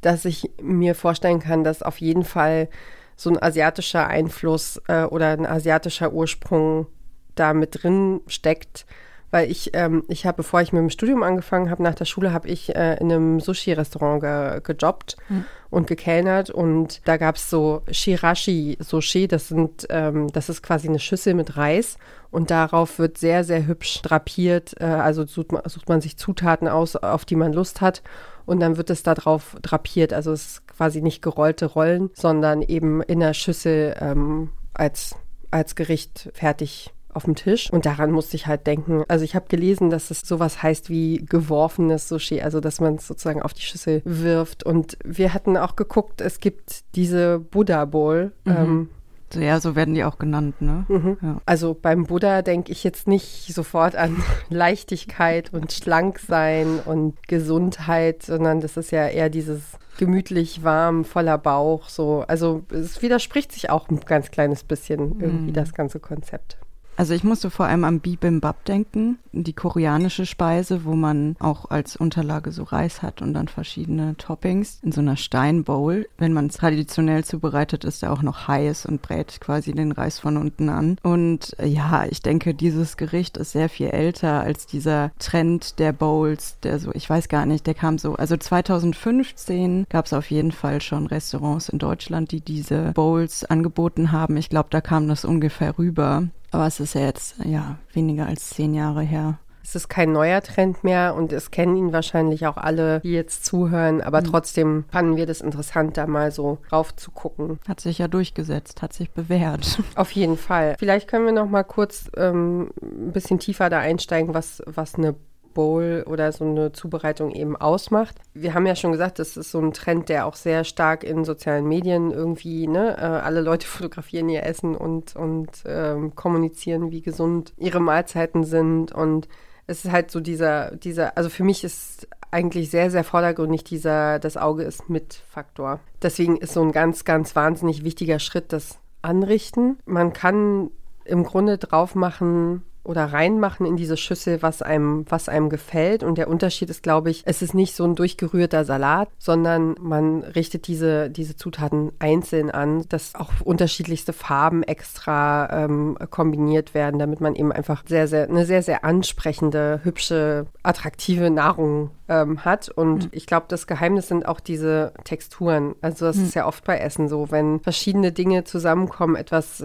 dass 0.00 0.24
ich 0.24 0.50
mir 0.60 0.94
vorstellen 0.94 1.40
kann, 1.40 1.64
dass 1.64 1.82
auf 1.82 1.98
jeden 1.98 2.24
Fall 2.24 2.68
so 3.16 3.30
ein 3.30 3.42
asiatischer 3.42 4.06
Einfluss 4.08 4.80
äh, 4.88 5.04
oder 5.04 5.28
ein 5.28 5.46
asiatischer 5.46 6.12
Ursprung 6.12 6.86
da 7.34 7.54
mit 7.54 7.82
drin 7.82 8.20
steckt 8.26 8.86
weil 9.32 9.50
ich, 9.50 9.70
ähm, 9.72 10.04
ich 10.08 10.26
habe, 10.26 10.36
bevor 10.36 10.60
ich 10.60 10.72
mit 10.72 10.80
dem 10.80 10.90
Studium 10.90 11.22
angefangen 11.22 11.70
habe, 11.70 11.82
nach 11.82 11.94
der 11.94 12.04
Schule, 12.04 12.32
habe 12.32 12.48
ich 12.48 12.76
äh, 12.76 12.98
in 12.98 13.10
einem 13.10 13.40
Sushi-Restaurant 13.40 14.20
ge 14.20 14.60
gejobbt 14.62 15.16
mhm. 15.30 15.46
und 15.70 15.86
gekellnert. 15.86 16.50
Und 16.50 17.00
da 17.06 17.16
gab 17.16 17.36
es 17.36 17.48
so 17.48 17.82
Shirashi 17.90 18.76
Sushi, 18.78 19.26
das 19.26 19.48
sind, 19.48 19.86
ähm, 19.88 20.30
das 20.32 20.50
ist 20.50 20.62
quasi 20.62 20.86
eine 20.86 20.98
Schüssel 20.98 21.32
mit 21.32 21.56
Reis. 21.56 21.96
Und 22.30 22.50
darauf 22.50 22.98
wird 22.98 23.16
sehr, 23.16 23.42
sehr 23.42 23.66
hübsch 23.66 24.02
drapiert, 24.02 24.74
äh, 24.78 24.84
also 24.84 25.26
sucht 25.26 25.50
man, 25.50 25.62
sucht 25.66 25.88
man 25.88 26.02
sich 26.02 26.18
Zutaten 26.18 26.68
aus, 26.68 26.94
auf 26.94 27.24
die 27.24 27.36
man 27.36 27.54
Lust 27.54 27.80
hat. 27.80 28.02
Und 28.44 28.60
dann 28.60 28.76
wird 28.76 28.90
es 28.90 29.02
darauf 29.02 29.56
drapiert, 29.62 30.12
also 30.12 30.32
es 30.32 30.46
ist 30.46 30.68
quasi 30.68 31.00
nicht 31.00 31.22
gerollte 31.22 31.66
Rollen, 31.66 32.10
sondern 32.14 32.60
eben 32.60 33.00
in 33.02 33.20
der 33.20 33.34
Schüssel 33.34 33.94
ähm, 33.98 34.50
als, 34.74 35.14
als 35.50 35.74
Gericht 35.74 36.30
fertig 36.34 36.92
auf 37.14 37.24
dem 37.24 37.34
Tisch. 37.34 37.70
Und 37.70 37.86
daran 37.86 38.10
musste 38.10 38.36
ich 38.36 38.46
halt 38.46 38.66
denken. 38.66 39.04
Also 39.08 39.24
ich 39.24 39.34
habe 39.34 39.46
gelesen, 39.48 39.90
dass 39.90 40.10
es 40.10 40.20
sowas 40.20 40.62
heißt 40.62 40.90
wie 40.90 41.24
geworfenes 41.24 42.08
Sushi, 42.08 42.40
also 42.40 42.60
dass 42.60 42.80
man 42.80 42.96
es 42.96 43.06
sozusagen 43.06 43.42
auf 43.42 43.52
die 43.52 43.62
Schüssel 43.62 44.02
wirft. 44.04 44.64
Und 44.64 44.96
wir 45.04 45.34
hatten 45.34 45.56
auch 45.56 45.76
geguckt, 45.76 46.20
es 46.20 46.40
gibt 46.40 46.84
diese 46.94 47.38
Buddha 47.38 47.84
Bowl. 47.84 48.32
Mhm. 48.44 48.56
Ähm, 48.56 48.88
ja, 49.34 49.60
so 49.60 49.74
werden 49.74 49.94
die 49.94 50.04
auch 50.04 50.18
genannt, 50.18 50.60
ne? 50.60 50.84
Mhm. 50.88 51.16
Ja. 51.22 51.40
Also 51.46 51.74
beim 51.80 52.04
Buddha 52.04 52.42
denke 52.42 52.70
ich 52.70 52.84
jetzt 52.84 53.08
nicht 53.08 53.54
sofort 53.54 53.96
an 53.96 54.22
Leichtigkeit 54.50 55.52
und 55.52 55.72
Schlanksein 55.72 56.80
und 56.84 57.28
Gesundheit, 57.28 58.22
sondern 58.22 58.60
das 58.60 58.76
ist 58.76 58.90
ja 58.90 59.06
eher 59.06 59.30
dieses 59.30 59.62
gemütlich 59.98 60.64
warm, 60.64 61.04
voller 61.04 61.38
Bauch, 61.38 61.88
so. 61.88 62.24
Also 62.28 62.62
es 62.70 63.02
widerspricht 63.02 63.52
sich 63.52 63.70
auch 63.70 63.88
ein 63.88 64.00
ganz 64.00 64.30
kleines 64.30 64.64
bisschen 64.64 65.20
irgendwie 65.20 65.50
mhm. 65.50 65.54
das 65.54 65.74
ganze 65.74 66.00
Konzept. 66.00 66.58
Also 66.96 67.14
ich 67.14 67.24
musste 67.24 67.50
vor 67.50 67.66
allem 67.66 67.84
an 67.84 68.00
Bibimbap 68.00 68.64
denken, 68.64 69.18
die 69.32 69.54
koreanische 69.54 70.26
Speise, 70.26 70.84
wo 70.84 70.94
man 70.94 71.36
auch 71.38 71.70
als 71.70 71.96
Unterlage 71.96 72.52
so 72.52 72.64
Reis 72.64 73.02
hat 73.02 73.22
und 73.22 73.32
dann 73.32 73.48
verschiedene 73.48 74.16
Toppings 74.18 74.78
in 74.82 74.92
so 74.92 75.00
einer 75.00 75.16
Steinbowl. 75.16 76.06
Wenn 76.18 76.32
man 76.32 76.46
es 76.46 76.58
traditionell 76.58 77.24
zubereitet, 77.24 77.84
ist 77.84 78.02
er 78.02 78.12
auch 78.12 78.22
noch 78.22 78.46
heiß 78.46 78.86
und 78.86 79.00
brät 79.00 79.40
quasi 79.40 79.72
den 79.72 79.92
Reis 79.92 80.18
von 80.18 80.36
unten 80.36 80.68
an. 80.68 80.96
Und 81.02 81.58
äh, 81.58 81.66
ja, 81.66 82.04
ich 82.10 82.20
denke, 82.20 82.54
dieses 82.54 82.96
Gericht 82.96 83.36
ist 83.36 83.52
sehr 83.52 83.68
viel 83.68 83.88
älter 83.88 84.40
als 84.40 84.66
dieser 84.66 85.12
Trend 85.18 85.78
der 85.78 85.92
Bowls, 85.92 86.58
der 86.62 86.78
so, 86.78 86.92
ich 86.92 87.08
weiß 87.08 87.28
gar 87.28 87.46
nicht, 87.46 87.66
der 87.66 87.74
kam 87.74 87.98
so, 87.98 88.14
also 88.14 88.36
2015 88.36 89.86
gab 89.88 90.06
es 90.06 90.12
auf 90.12 90.30
jeden 90.30 90.52
Fall 90.52 90.82
schon 90.82 91.06
Restaurants 91.06 91.70
in 91.70 91.78
Deutschland, 91.78 92.32
die 92.32 92.40
diese 92.40 92.92
Bowls 92.92 93.44
angeboten 93.44 94.12
haben. 94.12 94.36
Ich 94.36 94.50
glaube, 94.50 94.68
da 94.70 94.80
kam 94.80 95.08
das 95.08 95.24
ungefähr 95.24 95.78
rüber. 95.78 96.24
Aber 96.52 96.66
es 96.66 96.80
ist 96.80 96.94
ja 96.94 97.00
jetzt 97.00 97.36
ja 97.44 97.78
weniger 97.92 98.26
als 98.26 98.50
zehn 98.50 98.74
Jahre 98.74 99.02
her. 99.02 99.38
Es 99.64 99.76
ist 99.76 99.88
kein 99.88 100.12
neuer 100.12 100.42
Trend 100.42 100.82
mehr 100.84 101.14
und 101.14 101.32
es 101.32 101.50
kennen 101.50 101.76
ihn 101.76 101.92
wahrscheinlich 101.92 102.46
auch 102.46 102.56
alle, 102.56 103.00
die 103.00 103.12
jetzt 103.12 103.44
zuhören. 103.44 104.00
Aber 104.00 104.20
mhm. 104.20 104.24
trotzdem 104.24 104.84
fanden 104.90 105.16
wir 105.16 105.24
das 105.24 105.40
interessant, 105.40 105.96
da 105.96 106.06
mal 106.06 106.30
so 106.32 106.58
rauf 106.70 106.94
zu 106.94 107.10
gucken. 107.10 107.58
Hat 107.66 107.80
sich 107.80 107.98
ja 107.98 108.08
durchgesetzt, 108.08 108.82
hat 108.82 108.92
sich 108.92 109.10
bewährt. 109.12 109.80
Auf 109.94 110.10
jeden 110.10 110.36
Fall. 110.36 110.76
Vielleicht 110.78 111.08
können 111.08 111.24
wir 111.24 111.32
noch 111.32 111.48
mal 111.48 111.62
kurz 111.62 112.10
ähm, 112.16 112.70
ein 112.82 113.12
bisschen 113.12 113.38
tiefer 113.38 113.70
da 113.70 113.78
einsteigen, 113.78 114.34
was, 114.34 114.62
was 114.66 114.96
eine 114.96 115.14
Bowl 115.54 116.04
oder 116.06 116.32
so 116.32 116.44
eine 116.44 116.72
Zubereitung 116.72 117.30
eben 117.30 117.56
ausmacht. 117.56 118.16
Wir 118.34 118.54
haben 118.54 118.66
ja 118.66 118.76
schon 118.76 118.92
gesagt, 118.92 119.18
das 119.18 119.36
ist 119.36 119.50
so 119.50 119.60
ein 119.60 119.72
Trend, 119.72 120.08
der 120.08 120.26
auch 120.26 120.36
sehr 120.36 120.64
stark 120.64 121.04
in 121.04 121.24
sozialen 121.24 121.66
Medien 121.66 122.10
irgendwie, 122.10 122.66
ne, 122.66 122.96
äh, 122.96 123.00
alle 123.00 123.40
Leute 123.40 123.66
fotografieren 123.66 124.28
ihr 124.28 124.44
Essen 124.44 124.74
und, 124.74 125.16
und 125.16 125.50
ähm, 125.66 126.14
kommunizieren, 126.14 126.90
wie 126.90 127.02
gesund 127.02 127.52
ihre 127.56 127.80
Mahlzeiten 127.80 128.44
sind. 128.44 128.92
Und 128.92 129.28
es 129.66 129.84
ist 129.84 129.92
halt 129.92 130.10
so 130.10 130.20
dieser, 130.20 130.76
dieser, 130.76 131.16
also 131.16 131.28
für 131.28 131.44
mich 131.44 131.64
ist 131.64 132.08
eigentlich 132.30 132.70
sehr, 132.70 132.90
sehr 132.90 133.04
vordergründig 133.04 133.62
dieser, 133.62 134.18
das 134.18 134.36
Auge 134.36 134.62
ist 134.62 134.88
mit 134.88 135.22
Faktor. 135.28 135.80
Deswegen 136.00 136.38
ist 136.38 136.54
so 136.54 136.62
ein 136.62 136.72
ganz, 136.72 137.04
ganz 137.04 137.36
wahnsinnig 137.36 137.84
wichtiger 137.84 138.18
Schritt 138.18 138.52
das 138.52 138.78
Anrichten. 139.02 139.78
Man 139.84 140.12
kann 140.12 140.70
im 141.04 141.24
Grunde 141.24 141.58
drauf 141.58 141.94
machen, 141.94 142.62
oder 142.84 143.06
reinmachen 143.06 143.64
in 143.64 143.76
diese 143.76 143.96
Schüssel, 143.96 144.42
was 144.42 144.60
einem, 144.60 145.04
was 145.08 145.28
einem 145.28 145.50
gefällt. 145.50 146.02
Und 146.02 146.18
der 146.18 146.28
Unterschied 146.28 146.68
ist, 146.68 146.82
glaube 146.82 147.10
ich, 147.10 147.22
es 147.26 147.40
ist 147.40 147.54
nicht 147.54 147.76
so 147.76 147.84
ein 147.84 147.94
durchgerührter 147.94 148.64
Salat, 148.64 149.08
sondern 149.18 149.74
man 149.80 150.22
richtet 150.22 150.66
diese, 150.66 151.08
diese 151.08 151.36
Zutaten 151.36 151.92
einzeln 152.00 152.50
an, 152.50 152.84
dass 152.88 153.14
auch 153.14 153.30
unterschiedlichste 153.44 154.12
Farben 154.12 154.62
extra 154.64 155.64
ähm, 155.64 155.96
kombiniert 156.10 156.74
werden, 156.74 156.98
damit 156.98 157.20
man 157.20 157.36
eben 157.36 157.52
einfach 157.52 157.84
sehr, 157.86 158.08
sehr, 158.08 158.28
eine 158.28 158.46
sehr, 158.46 158.62
sehr 158.62 158.84
ansprechende, 158.84 159.80
hübsche, 159.84 160.46
attraktive 160.64 161.30
Nahrung 161.30 161.90
ähm, 162.08 162.44
hat. 162.44 162.68
Und 162.68 163.04
mhm. 163.04 163.10
ich 163.12 163.26
glaube, 163.26 163.46
das 163.48 163.68
Geheimnis 163.68 164.08
sind 164.08 164.26
auch 164.26 164.40
diese 164.40 164.92
Texturen. 165.04 165.76
Also 165.82 166.06
das 166.06 166.16
mhm. 166.16 166.24
ist 166.24 166.34
ja 166.34 166.46
oft 166.46 166.64
bei 166.64 166.78
Essen 166.78 167.08
so, 167.08 167.30
wenn 167.30 167.60
verschiedene 167.60 168.10
Dinge 168.10 168.42
zusammenkommen, 168.42 169.14
etwas 169.14 169.64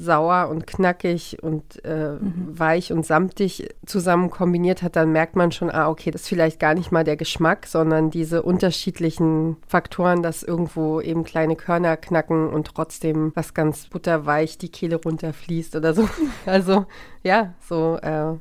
sauer 0.00 0.48
und 0.48 0.66
knackig 0.66 1.42
und 1.42 1.84
äh, 1.84 2.14
mhm. 2.14 2.58
weich 2.58 2.92
und 2.92 3.04
samtig 3.04 3.68
zusammen 3.84 4.30
kombiniert 4.30 4.82
hat, 4.82 4.96
dann 4.96 5.12
merkt 5.12 5.36
man 5.36 5.52
schon, 5.52 5.70
ah, 5.70 5.90
okay, 5.90 6.10
das 6.10 6.22
ist 6.22 6.28
vielleicht 6.28 6.58
gar 6.58 6.74
nicht 6.74 6.90
mal 6.90 7.04
der 7.04 7.16
Geschmack, 7.16 7.66
sondern 7.66 8.10
diese 8.10 8.42
unterschiedlichen 8.42 9.58
Faktoren, 9.66 10.22
dass 10.22 10.42
irgendwo 10.42 11.00
eben 11.02 11.24
kleine 11.24 11.54
Körner 11.54 11.98
knacken 11.98 12.48
und 12.48 12.68
trotzdem 12.68 13.32
was 13.34 13.52
ganz 13.52 13.88
butterweich 13.88 14.56
die 14.56 14.70
Kehle 14.70 14.96
runterfließt 14.96 15.76
oder 15.76 15.94
so. 15.94 16.08
Also 16.46 16.86
ja, 17.22 17.52
so, 17.60 17.98
äh, 18.02 18.32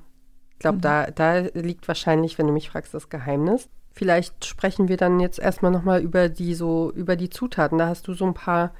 ich 0.54 0.60
glaube, 0.60 0.78
mhm. 0.78 0.82
da, 0.82 1.12
da 1.12 1.40
liegt 1.54 1.88
wahrscheinlich, 1.88 2.38
wenn 2.38 2.48
du 2.48 2.54
mich 2.54 2.70
fragst, 2.70 2.94
das 2.94 3.10
Geheimnis. 3.10 3.68
Vielleicht 3.92 4.46
sprechen 4.46 4.88
wir 4.88 4.96
dann 4.96 5.20
jetzt 5.20 5.40
erstmal 5.40 5.72
nochmal 5.72 6.02
über 6.02 6.30
die 6.30 6.56
so, 6.56 6.92
über 6.96 7.18
die 7.18 7.30
Zutaten. 7.30 7.78
Da 7.78 7.88
hast 7.88 8.08
du 8.08 8.14
so 8.14 8.26
ein 8.26 8.34
paar 8.34 8.72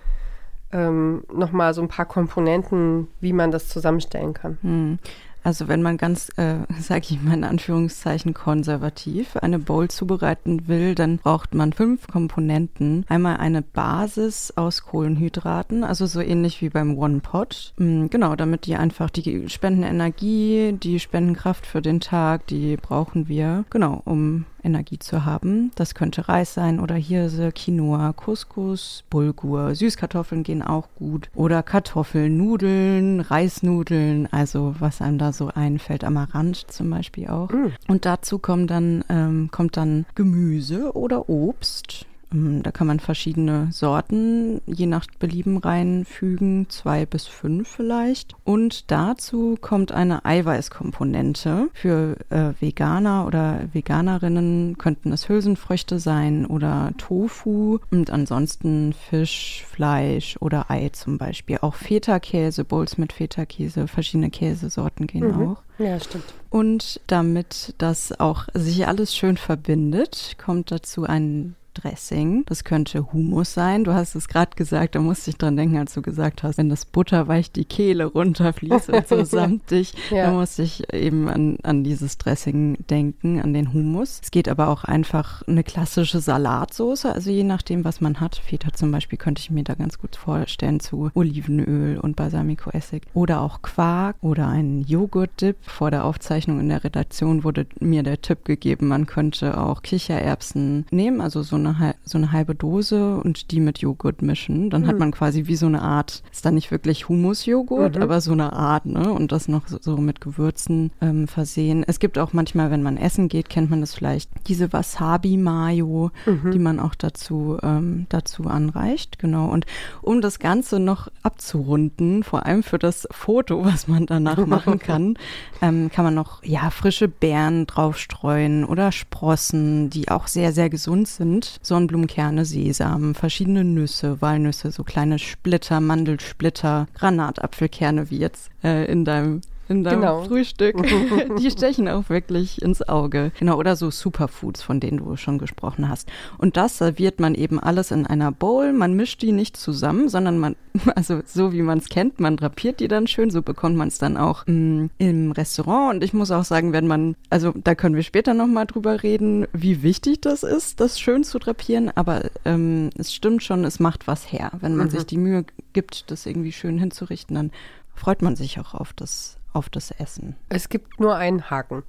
ähm, 0.72 1.24
nochmal 1.34 1.74
so 1.74 1.82
ein 1.82 1.88
paar 1.88 2.06
Komponenten, 2.06 3.08
wie 3.20 3.34
man 3.34 3.52
das 3.52 3.68
zusammenstellen 3.68 4.34
kann. 4.34 4.58
Hm. 4.62 5.00
Also 5.44 5.68
wenn 5.68 5.82
man 5.82 5.98
ganz, 5.98 6.30
äh, 6.38 6.56
sag 6.80 7.10
ich 7.10 7.22
mal 7.22 7.34
in 7.34 7.44
Anführungszeichen, 7.44 8.34
konservativ 8.34 9.38
eine 9.38 9.60
Bowl 9.60 9.88
zubereiten 9.88 10.68
will, 10.68 10.96
dann 10.96 11.18
braucht 11.18 11.54
man 11.54 11.74
fünf 11.74 12.08
Komponenten. 12.08 13.06
Einmal 13.08 13.38
eine 13.38 13.62
Basis 13.62 14.54
aus 14.56 14.84
Kohlenhydraten, 14.84 15.84
also 15.84 16.06
so 16.06 16.22
ähnlich 16.22 16.62
wie 16.62 16.70
beim 16.70 16.98
One 16.98 17.20
Pot. 17.22 17.74
Mhm, 17.78 18.10
genau, 18.10 18.36
damit 18.36 18.66
die 18.66 18.76
einfach, 18.76 19.10
die 19.10 19.48
spenden 19.50 19.84
Energie, 19.84 20.74
die 20.74 21.00
spenden 21.00 21.36
Kraft 21.36 21.66
für 21.66 21.82
den 21.82 22.00
Tag, 22.00 22.48
die 22.48 22.78
brauchen 22.78 23.28
wir, 23.28 23.66
genau, 23.70 24.02
um 24.06 24.46
Energie 24.64 25.00
zu 25.00 25.26
haben. 25.26 25.72
Das 25.76 25.96
könnte 25.96 26.28
Reis 26.28 26.54
sein 26.54 26.80
oder 26.80 26.96
Hirse, 26.96 27.52
Quinoa, 27.52 28.14
Couscous, 28.14 29.04
Bulgur. 29.10 29.76
Süßkartoffeln 29.76 30.44
gehen 30.44 30.62
auch 30.62 30.88
gut. 30.98 31.30
Oder 31.36 31.64
Kartoffeln, 31.64 32.38
Nudeln, 32.38 33.22
Reisnudeln, 33.22 34.28
also 34.32 34.76
was 34.80 35.02
einem 35.02 35.18
da 35.18 35.34
so 35.34 35.48
einfällt. 35.48 36.04
Amaranth 36.04 36.66
zum 36.70 36.90
Beispiel 36.90 37.28
auch. 37.28 37.50
Mm. 37.50 37.74
Und 37.88 38.06
dazu 38.06 38.40
kommt 38.40 38.72
dann, 38.72 39.04
ähm, 39.10 39.50
kommt 39.52 39.78
dann 39.78 40.06
Gemüse 40.16 40.96
oder 40.96 41.30
Obst. 41.30 42.06
Ähm, 42.34 42.64
da 42.64 42.72
kann 42.72 42.88
man 42.88 43.00
verschiedene 43.00 43.70
Sorten 43.72 44.62
je 44.66 44.86
nach 44.86 45.06
Belieben 45.20 45.58
reinfügen, 45.58 46.70
zwei 46.70 47.06
bis 47.06 47.28
fünf 47.28 47.68
vielleicht. 47.68 48.36
Und 48.44 48.92
dazu 48.92 49.58
kommt 49.60 49.92
eine 49.92 50.26
Eiweißkomponente. 50.26 51.70
Für 51.74 52.16
äh, 52.30 52.54
Veganer 52.60 53.26
oder 53.26 53.62
Veganerinnen 53.74 54.78
könnten 54.78 55.12
es 55.12 55.30
Hülsenfrüchte 55.30 56.00
sein 56.00 56.46
oder 56.46 56.92
Tofu 56.98 57.80
und 57.92 58.12
ansonsten 58.12 58.94
Fisch, 58.94 59.66
Fleisch 59.70 60.38
oder 60.40 60.70
Ei 60.70 60.90
zum 60.90 61.18
Beispiel. 61.18 61.58
Auch 61.62 61.76
Feta-Käse, 61.76 62.64
Bowls 62.64 62.98
mit 62.98 63.14
Feta-Käse, 63.14 63.88
verschiedene 63.88 64.30
Käsesorten 64.30 65.08
gehen 65.08 65.28
Mhm. 65.28 65.48
auch. 65.48 65.62
Ja, 65.78 66.00
stimmt. 66.00 66.26
Und 66.50 67.00
damit 67.08 67.74
das 67.78 68.20
auch 68.20 68.48
sich 68.54 68.88
alles 68.88 69.16
schön 69.16 69.38
verbindet, 69.38 70.36
kommt 70.44 70.72
dazu 70.72 71.04
ein 71.06 71.56
Dressing. 71.82 72.44
Das 72.46 72.64
könnte 72.64 73.12
Humus 73.14 73.54
sein. 73.54 73.84
Du 73.84 73.94
hast 73.94 74.16
es 74.16 74.28
gerade 74.28 74.56
gesagt, 74.56 74.96
da 74.96 75.00
musste 75.00 75.30
ich 75.30 75.38
dran 75.38 75.56
denken, 75.58 75.78
als 75.78 75.94
du 75.94 76.02
gesagt 76.02 76.44
hast, 76.44 76.58
wenn 76.58 76.70
das 76.70 76.86
butterweich 76.86 77.52
die 77.52 77.66
Kehle 77.66 78.06
runterfließt 78.06 78.90
und 78.90 79.08
so 79.08 79.24
samtig, 79.26 79.94
Ja. 80.12 80.26
da 80.28 80.32
musste 80.32 80.64
ich 80.64 80.92
eben 80.94 81.30
an, 81.30 81.58
an 81.64 81.84
dieses 81.84 82.18
Dressing 82.18 82.78
denken, 82.90 83.40
an 83.42 83.54
den 83.54 83.74
Humus. 83.74 84.20
Es 84.24 84.32
geht 84.32 84.50
aber 84.50 84.68
auch 84.70 84.84
einfach 84.84 85.42
eine 85.48 85.64
klassische 85.64 86.20
Salatsoße, 86.20 87.14
also 87.14 87.30
je 87.30 87.44
nachdem, 87.44 87.84
was 87.86 88.02
man 88.02 88.20
hat. 88.20 88.36
Feta 88.38 88.74
zum 88.74 88.92
Beispiel 88.92 89.18
könnte 89.18 89.40
ich 89.42 89.52
mir 89.52 89.64
da 89.64 89.76
ganz 89.76 89.98
gut 90.00 90.16
vorstellen 90.16 90.80
zu 90.80 91.12
Olivenöl 91.14 91.98
und 92.00 92.16
Balsamico-Essig. 92.16 93.04
Oder 93.14 93.42
auch 93.42 93.62
Quark 93.62 94.16
oder 94.22 94.48
ein 94.48 94.82
Joghurt-Dip. 94.82 95.58
Vor 95.62 95.92
der 95.92 96.06
Aufzeichnung 96.06 96.60
in 96.60 96.70
der 96.70 96.84
Redaktion 96.84 97.44
wurde 97.44 97.68
mir 97.80 98.04
der 98.04 98.22
Tipp 98.22 98.46
gegeben, 98.46 98.88
man 98.88 99.06
könnte 99.06 99.58
auch 99.60 99.82
Kichererbsen 99.82 100.86
nehmen, 100.92 101.22
also 101.22 101.44
so 101.44 101.56
eine, 101.56 101.69
hal- 101.78 101.96
so 102.04 102.18
eine 102.18 102.32
halbe 102.32 102.56
Dose 102.56 103.18
und 103.18 103.52
die 103.52 103.60
mit 103.60 103.80
Joghurt 103.80 104.22
mischen. 104.22 104.70
Dann 104.70 104.88
hat 104.88 104.98
man 104.98 105.12
quasi 105.12 105.46
wie 105.48 105.56
so 105.56 105.66
eine 105.68 105.82
Art, 105.82 106.24
ist 106.32 106.46
dann 106.46 106.56
nicht 106.56 106.72
wirklich 106.72 107.10
Humusjoghurt, 107.10 107.98
Mhm. 107.98 108.02
aber 108.02 108.22
so 108.22 108.32
eine 108.32 108.54
Art, 108.54 108.86
ne? 108.86 109.12
Und 109.12 109.32
das 109.32 109.48
noch 109.48 109.68
so, 109.68 109.78
so 109.82 109.98
mit 109.98 110.22
Gewürzen 110.22 110.92
ähm, 111.02 111.28
versehen. 111.28 111.84
Es 111.86 112.00
gibt 112.00 112.18
auch 112.18 112.34
manchmal, 112.34 112.72
wenn 112.72 112.82
man 112.82 112.98
essen 112.98 113.28
geht, 113.28 113.50
kennt 113.50 113.70
man 113.70 113.82
das 113.82 113.94
vielleicht, 113.94 114.30
diese 114.48 114.72
Wasabi-Mayo, 114.74 116.12
Mhm. 116.26 116.52
die 116.52 116.60
man 116.60 116.80
auch 116.80 116.96
dazu, 116.96 117.58
ähm, 117.62 118.06
dazu 118.10 118.44
anreicht. 118.48 119.20
Genau. 119.20 119.48
Und 119.50 119.66
um 120.02 120.22
das 120.22 120.40
Ganze 120.40 120.80
noch 120.80 121.10
abzurunden, 121.24 122.24
vor 122.24 122.46
allem 122.46 122.64
für 122.64 122.80
das 122.80 123.08
Foto, 123.12 123.64
was 123.66 123.88
man 123.88 124.06
danach 124.06 124.46
machen 124.46 124.80
kann, 124.80 125.16
ähm, 125.62 125.90
kann 125.92 126.06
man 126.06 126.16
noch 126.16 126.44
ja 126.44 126.70
frische 126.70 127.08
Beeren 127.08 127.68
draufstreuen 127.68 128.64
oder 128.66 128.92
Sprossen, 128.92 129.90
die 129.90 130.10
auch 130.10 130.28
sehr, 130.28 130.52
sehr 130.54 130.70
gesund 130.70 131.08
sind. 131.08 131.49
Sonnenblumenkerne, 131.62 132.46
Sesam, 132.46 133.16
verschiedene 133.16 133.64
Nüsse, 133.64 134.22
Walnüsse, 134.22 134.72
so 134.72 134.84
kleine 134.84 135.20
Splitter, 135.20 135.80
Mandelsplitter, 135.80 136.88
Granatapfelkerne, 136.94 138.10
wie 138.10 138.20
jetzt 138.20 138.50
äh, 138.64 138.86
in 138.92 139.06
deinem 139.06 139.42
in 139.70 139.84
deinem 139.84 140.02
Genau. 140.02 140.24
Frühstück. 140.24 140.76
Die 141.40 141.52
stechen 141.52 141.88
auch 141.88 142.10
wirklich 142.10 142.62
ins 142.62 142.82
Auge. 142.88 143.32
Genau, 143.40 143.58
oder 143.58 143.76
so 143.76 143.92
Superfoods, 143.92 144.62
von 144.62 144.80
denen 144.80 144.98
du 144.98 145.16
schon 145.16 145.38
gesprochen 145.38 145.88
hast. 145.88 146.10
Und 146.38 146.58
das 146.58 146.78
serviert 146.78 147.20
man 147.20 147.36
eben 147.36 147.60
alles 147.60 147.92
in 147.92 148.06
einer 148.08 148.32
Bowl. 148.32 148.74
Man 148.74 148.96
mischt 148.96 149.22
die 149.22 149.32
nicht 149.32 149.56
zusammen, 149.58 150.10
sondern 150.10 150.40
man, 150.40 150.56
also 150.96 151.22
so 151.26 151.54
wie 151.54 151.62
man 151.62 151.78
es 151.78 151.90
kennt, 151.90 152.20
man 152.20 152.36
drapiert 152.36 152.80
die 152.80 152.88
dann 152.88 153.08
schön. 153.08 153.30
So 153.30 153.42
bekommt 153.42 153.76
man 153.78 153.88
es 153.88 153.98
dann 154.00 154.18
auch 154.18 154.46
mh, 154.48 154.90
im 154.98 155.32
Restaurant. 155.32 155.96
Und 155.96 156.04
ich 156.04 156.14
muss 156.14 156.32
auch 156.32 156.44
sagen, 156.44 156.74
wenn 156.74 156.88
man, 156.88 157.16
also 157.30 157.54
da 157.64 157.76
können 157.76 157.96
wir 157.96 158.04
später 158.04 158.34
nochmal 158.34 158.66
drüber 158.66 159.04
reden, 159.04 159.46
wie 159.54 159.84
wichtig 159.84 160.22
das 160.22 160.44
ist, 160.44 160.80
das 160.80 161.00
schön 161.00 161.24
zu 161.24 161.40
drapieren. 161.40 161.92
Aber 161.96 162.30
ähm, 162.46 162.90
es 162.98 163.14
stimmt 163.14 163.44
schon, 163.44 163.64
es 163.64 163.80
macht 163.80 164.08
was 164.08 164.32
her. 164.32 164.52
Wenn 164.62 164.76
man 164.76 164.88
Mhm. 164.88 164.92
sich 164.92 165.06
die 165.06 165.18
Mühe 165.18 165.46
gibt, 165.74 166.10
das 166.10 166.26
irgendwie 166.26 166.52
schön 166.52 166.80
hinzurichten, 166.80 167.36
dann 167.36 167.52
freut 167.94 168.22
man 168.22 168.36
sich 168.36 168.60
auch 168.60 168.74
auf 168.74 168.94
das 168.94 169.36
auf 169.54 169.70
das 169.70 169.92
Essen. 169.92 170.36
Es 170.50 170.70
gibt 170.70 171.00
nur 171.00 171.16
einen 171.16 171.50
Haken. 171.50 171.84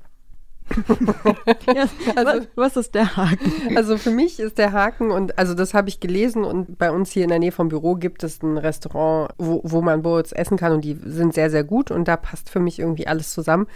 Ja, 1.75 1.87
Also- 2.17 2.40
was, 2.40 2.49
was 2.55 2.76
ist 2.76 2.95
der 2.95 3.17
Haken? 3.17 3.76
Also 3.76 3.97
für 3.97 4.11
mich 4.11 4.38
ist 4.38 4.59
der 4.59 4.73
Haken 4.73 5.11
und 5.11 5.37
also 5.38 5.55
das 5.55 5.75
habe 5.75 5.88
ich 5.88 5.99
gelesen 6.00 6.45
und 6.45 6.79
bei 6.79 6.90
uns 6.90 7.11
hier 7.11 7.25
in 7.25 7.29
der 7.31 7.38
Nähe 7.40 7.52
vom 7.52 7.69
Büro 7.69 7.97
gibt 7.97 8.23
es 8.23 8.43
ein 8.43 8.57
Restaurant, 8.59 9.33
wo, 9.38 9.61
wo 9.64 9.83
man 9.83 10.02
Bowls 10.02 10.33
essen 10.33 10.57
kann 10.57 10.73
und 10.73 10.85
die 10.85 10.97
sind 11.05 11.35
sehr, 11.35 11.50
sehr 11.50 11.64
gut 11.64 11.90
und 11.90 12.07
da 12.07 12.17
passt 12.17 12.50
für 12.50 12.61
mich 12.61 12.79
irgendwie 12.79 13.07
alles 13.07 13.33
zusammen. 13.33 13.67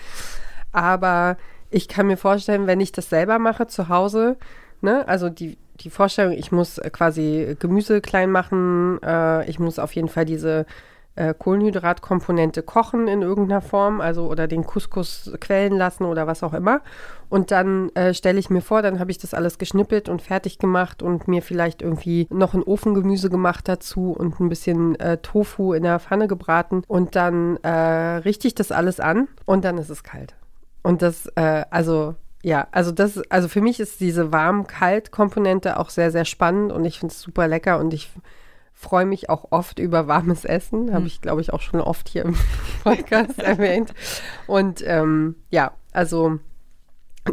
Aber 0.72 1.36
ich 1.70 1.88
kann 1.88 2.06
mir 2.06 2.16
vorstellen, 2.16 2.66
wenn 2.66 2.80
ich 2.80 2.92
das 2.92 3.08
selber 3.10 3.38
mache 3.38 3.66
zu 3.66 3.88
Hause, 3.88 4.36
ne, 4.80 5.06
also 5.08 5.28
die, 5.30 5.58
die 5.80 5.90
Vorstellung, 5.90 6.32
ich 6.32 6.52
muss 6.52 6.80
quasi 6.92 7.56
Gemüse 7.58 8.00
klein 8.00 8.30
machen, 8.30 9.00
äh, 9.02 9.48
ich 9.48 9.58
muss 9.58 9.78
auf 9.80 9.92
jeden 9.94 10.08
Fall 10.08 10.24
diese 10.24 10.66
äh, 11.16 11.34
Kohlenhydratkomponente 11.34 12.62
kochen 12.62 13.08
in 13.08 13.22
irgendeiner 13.22 13.60
Form, 13.60 14.00
also 14.00 14.26
oder 14.26 14.46
den 14.48 14.64
Couscous 14.64 15.32
quellen 15.40 15.76
lassen 15.76 16.04
oder 16.04 16.26
was 16.26 16.42
auch 16.42 16.54
immer. 16.54 16.80
Und 17.28 17.50
dann 17.50 17.90
äh, 17.94 18.14
stelle 18.14 18.38
ich 18.38 18.50
mir 18.50 18.60
vor, 18.60 18.82
dann 18.82 18.98
habe 18.98 19.10
ich 19.10 19.18
das 19.18 19.34
alles 19.34 19.58
geschnippelt 19.58 20.08
und 20.08 20.22
fertig 20.22 20.58
gemacht 20.58 21.02
und 21.02 21.28
mir 21.28 21.42
vielleicht 21.42 21.82
irgendwie 21.82 22.26
noch 22.30 22.54
ein 22.54 22.62
Ofengemüse 22.62 23.30
gemacht 23.30 23.68
dazu 23.68 24.12
und 24.12 24.40
ein 24.40 24.48
bisschen 24.48 24.98
äh, 25.00 25.18
Tofu 25.18 25.72
in 25.72 25.82
der 25.82 25.98
Pfanne 26.00 26.28
gebraten. 26.28 26.82
Und 26.86 27.16
dann 27.16 27.56
äh, 27.58 27.68
richte 27.68 28.46
ich 28.46 28.54
das 28.54 28.72
alles 28.72 29.00
an 29.00 29.28
und 29.46 29.64
dann 29.64 29.78
ist 29.78 29.90
es 29.90 30.02
kalt. 30.02 30.34
Und 30.82 31.02
das, 31.02 31.26
äh, 31.36 31.64
also 31.70 32.14
ja, 32.44 32.68
also 32.72 32.92
das, 32.92 33.22
also 33.30 33.48
für 33.48 33.62
mich 33.62 33.80
ist 33.80 34.00
diese 34.00 34.30
warm-kalt-Komponente 34.30 35.78
auch 35.78 35.88
sehr, 35.88 36.10
sehr 36.10 36.26
spannend 36.26 36.72
und 36.72 36.84
ich 36.84 36.98
finde 36.98 37.14
es 37.14 37.22
super 37.22 37.48
lecker 37.48 37.78
und 37.78 37.94
ich 37.94 38.10
freue 38.84 39.06
mich 39.06 39.30
auch 39.30 39.46
oft 39.50 39.78
über 39.78 40.06
warmes 40.08 40.44
Essen. 40.44 40.92
Habe 40.92 41.06
ich, 41.06 41.22
glaube 41.22 41.40
ich, 41.40 41.52
auch 41.52 41.62
schon 41.62 41.80
oft 41.80 42.08
hier 42.08 42.26
im 42.26 42.36
Podcast 42.84 43.38
erwähnt. 43.38 43.94
Und 44.46 44.84
ähm, 44.86 45.36
ja, 45.50 45.72
also 45.92 46.38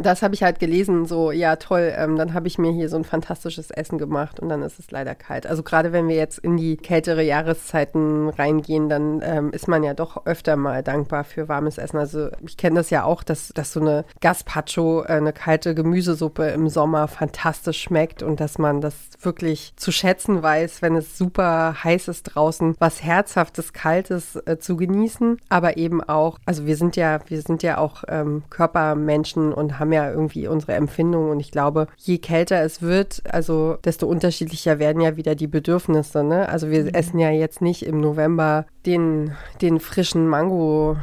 das 0.00 0.22
habe 0.22 0.34
ich 0.34 0.42
halt 0.42 0.58
gelesen, 0.58 1.04
so, 1.04 1.30
ja, 1.32 1.56
toll, 1.56 1.92
ähm, 1.96 2.16
dann 2.16 2.32
habe 2.32 2.48
ich 2.48 2.58
mir 2.58 2.72
hier 2.72 2.88
so 2.88 2.96
ein 2.96 3.04
fantastisches 3.04 3.70
Essen 3.70 3.98
gemacht 3.98 4.40
und 4.40 4.48
dann 4.48 4.62
ist 4.62 4.78
es 4.78 4.90
leider 4.90 5.14
kalt. 5.14 5.46
Also 5.46 5.62
gerade 5.62 5.92
wenn 5.92 6.08
wir 6.08 6.16
jetzt 6.16 6.38
in 6.38 6.56
die 6.56 6.76
kältere 6.76 7.22
Jahreszeiten 7.22 8.30
reingehen, 8.30 8.88
dann 8.88 9.20
ähm, 9.22 9.50
ist 9.50 9.68
man 9.68 9.82
ja 9.82 9.92
doch 9.92 10.24
öfter 10.24 10.56
mal 10.56 10.82
dankbar 10.82 11.24
für 11.24 11.48
warmes 11.48 11.76
Essen. 11.76 11.98
Also 11.98 12.28
ich 12.46 12.56
kenne 12.56 12.76
das 12.76 12.88
ja 12.88 13.04
auch, 13.04 13.22
dass, 13.22 13.48
dass 13.48 13.72
so 13.72 13.80
eine 13.80 14.04
Gazpacho, 14.20 15.02
äh, 15.02 15.08
eine 15.08 15.34
kalte 15.34 15.74
Gemüsesuppe 15.74 16.48
im 16.48 16.68
Sommer 16.68 17.06
fantastisch 17.06 17.82
schmeckt 17.82 18.22
und 18.22 18.40
dass 18.40 18.56
man 18.58 18.80
das 18.80 18.94
wirklich 19.20 19.74
zu 19.76 19.92
schätzen 19.92 20.42
weiß, 20.42 20.80
wenn 20.80 20.96
es 20.96 21.18
super 21.18 21.84
heiß 21.84 22.08
ist 22.08 22.22
draußen, 22.22 22.76
was 22.78 23.02
Herzhaftes, 23.02 23.74
Kaltes 23.74 24.36
äh, 24.46 24.58
zu 24.58 24.76
genießen, 24.76 25.38
aber 25.50 25.76
eben 25.76 26.02
auch, 26.02 26.38
also 26.46 26.64
wir 26.66 26.76
sind 26.76 26.96
ja, 26.96 27.20
wir 27.26 27.42
sind 27.42 27.62
ja 27.62 27.76
auch 27.78 28.04
ähm, 28.08 28.44
Körpermenschen 28.48 29.52
und 29.52 29.78
haben 29.78 29.81
ja 29.90 30.10
irgendwie 30.10 30.46
unsere 30.46 30.74
Empfindungen 30.74 31.30
und 31.30 31.40
ich 31.40 31.50
glaube, 31.50 31.86
je 31.96 32.18
kälter 32.18 32.62
es 32.62 32.82
wird, 32.82 33.22
also 33.26 33.78
desto 33.82 34.06
unterschiedlicher 34.06 34.78
werden 34.78 35.00
ja 35.00 35.16
wieder 35.16 35.34
die 35.34 35.46
Bedürfnisse, 35.46 36.22
ne? 36.22 36.46
Also 36.50 36.68
wir 36.68 36.94
essen 36.94 37.18
ja 37.18 37.30
jetzt 37.30 37.62
nicht 37.62 37.86
im 37.86 38.00
November 38.00 38.66
den, 38.84 39.32
den 39.62 39.80
frischen 39.80 40.28
Mango 40.28 40.98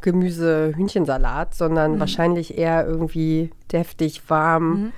Gemüse, 0.00 0.72
Hühnchensalat, 0.76 1.54
sondern 1.54 1.98
wahrscheinlich 2.00 2.56
eher 2.56 2.86
irgendwie 2.86 3.50
deftig, 3.72 4.22
warm, 4.28 4.92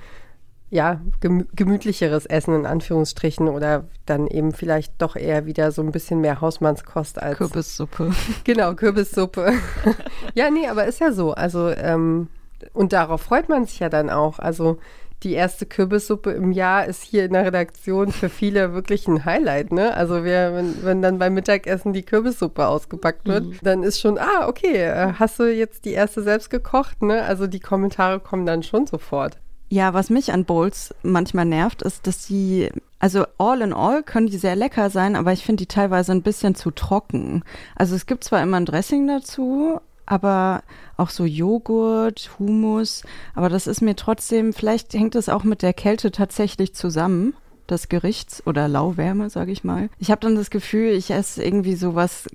ja, 0.69 1.01
gemü 1.19 1.45
gemütlicheres 1.55 2.25
Essen 2.27 2.53
in 2.53 2.65
Anführungsstrichen 2.65 3.47
oder 3.47 3.85
dann 4.05 4.27
eben 4.27 4.53
vielleicht 4.53 4.93
doch 5.01 5.15
eher 5.15 5.45
wieder 5.45 5.71
so 5.71 5.81
ein 5.81 5.91
bisschen 5.91 6.21
mehr 6.21 6.41
Hausmannskost 6.41 7.21
als 7.21 7.37
Kürbissuppe. 7.37 8.11
Genau, 8.43 8.75
Kürbissuppe. 8.75 9.53
ja, 10.35 10.51
nee, 10.51 10.67
aber 10.67 10.85
ist 10.85 10.99
ja 10.99 11.11
so. 11.11 11.33
Also 11.33 11.69
ähm, 11.69 12.27
und 12.73 12.93
darauf 12.93 13.21
freut 13.21 13.49
man 13.49 13.65
sich 13.65 13.79
ja 13.79 13.89
dann 13.89 14.09
auch. 14.09 14.39
Also 14.39 14.79
die 15.23 15.33
erste 15.33 15.65
Kürbissuppe 15.65 16.31
im 16.31 16.51
Jahr 16.51 16.85
ist 16.85 17.03
hier 17.03 17.25
in 17.25 17.33
der 17.33 17.45
Redaktion 17.45 18.11
für 18.11 18.29
viele 18.29 18.73
wirklich 18.73 19.07
ein 19.07 19.25
Highlight, 19.25 19.71
ne? 19.71 19.93
Also 19.93 20.23
wir, 20.23 20.53
wenn, 20.53 20.83
wenn 20.83 21.01
dann 21.01 21.19
beim 21.19 21.33
Mittagessen 21.33 21.91
die 21.91 22.03
Kürbissuppe 22.03 22.67
ausgepackt 22.67 23.27
wird, 23.27 23.45
mhm. 23.45 23.57
dann 23.61 23.83
ist 23.83 23.99
schon, 23.99 24.17
ah, 24.17 24.47
okay, 24.47 24.77
äh, 24.77 25.13
hast 25.19 25.39
du 25.39 25.43
jetzt 25.43 25.85
die 25.85 25.91
erste 25.91 26.23
selbst 26.23 26.49
gekocht, 26.49 27.01
ne? 27.01 27.23
Also 27.23 27.47
die 27.47 27.59
Kommentare 27.59 28.19
kommen 28.19 28.45
dann 28.45 28.63
schon 28.63 28.87
sofort. 28.87 29.37
Ja, 29.71 29.93
was 29.93 30.09
mich 30.09 30.31
an 30.31 30.45
Bowls 30.45 30.95
manchmal 31.03 31.45
nervt, 31.45 31.83
ist, 31.83 32.07
dass 32.07 32.25
sie, 32.25 32.69
also 32.97 33.25
all 33.37 33.61
in 33.61 33.73
all 33.73 34.01
können 34.01 34.27
die 34.27 34.37
sehr 34.37 34.55
lecker 34.55 34.89
sein, 34.89 35.15
aber 35.15 35.31
ich 35.31 35.45
finde 35.45 35.61
die 35.61 35.67
teilweise 35.67 36.11
ein 36.11 36.23
bisschen 36.23 36.55
zu 36.55 36.71
trocken. 36.71 37.43
Also 37.75 37.95
es 37.95 38.07
gibt 38.07 38.23
zwar 38.23 38.41
immer 38.41 38.57
ein 38.57 38.65
Dressing 38.65 39.07
dazu, 39.07 39.79
aber 40.09 40.63
auch 40.97 41.09
so 41.09 41.23
Joghurt, 41.23 42.31
Hummus, 42.39 43.03
aber 43.35 43.47
das 43.47 43.67
ist 43.67 43.81
mir 43.81 43.95
trotzdem, 43.95 44.53
vielleicht 44.53 44.93
hängt 44.93 45.15
es 45.15 45.29
auch 45.29 45.43
mit 45.43 45.61
der 45.61 45.73
Kälte 45.73 46.11
tatsächlich 46.11 46.73
zusammen 46.73 47.33
des 47.69 47.87
Gerichts 47.87 48.45
oder 48.47 48.67
Lauwärme, 48.67 49.29
sage 49.29 49.51
ich 49.51 49.63
mal. 49.63 49.89
Ich 49.99 50.09
habe 50.09 50.21
dann 50.21 50.35
das 50.35 50.49
Gefühl, 50.49 50.89
ich 50.89 51.11
esse 51.11 51.43
irgendwie 51.43 51.75
sowas, 51.75 52.27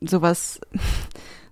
sowas 0.00 0.60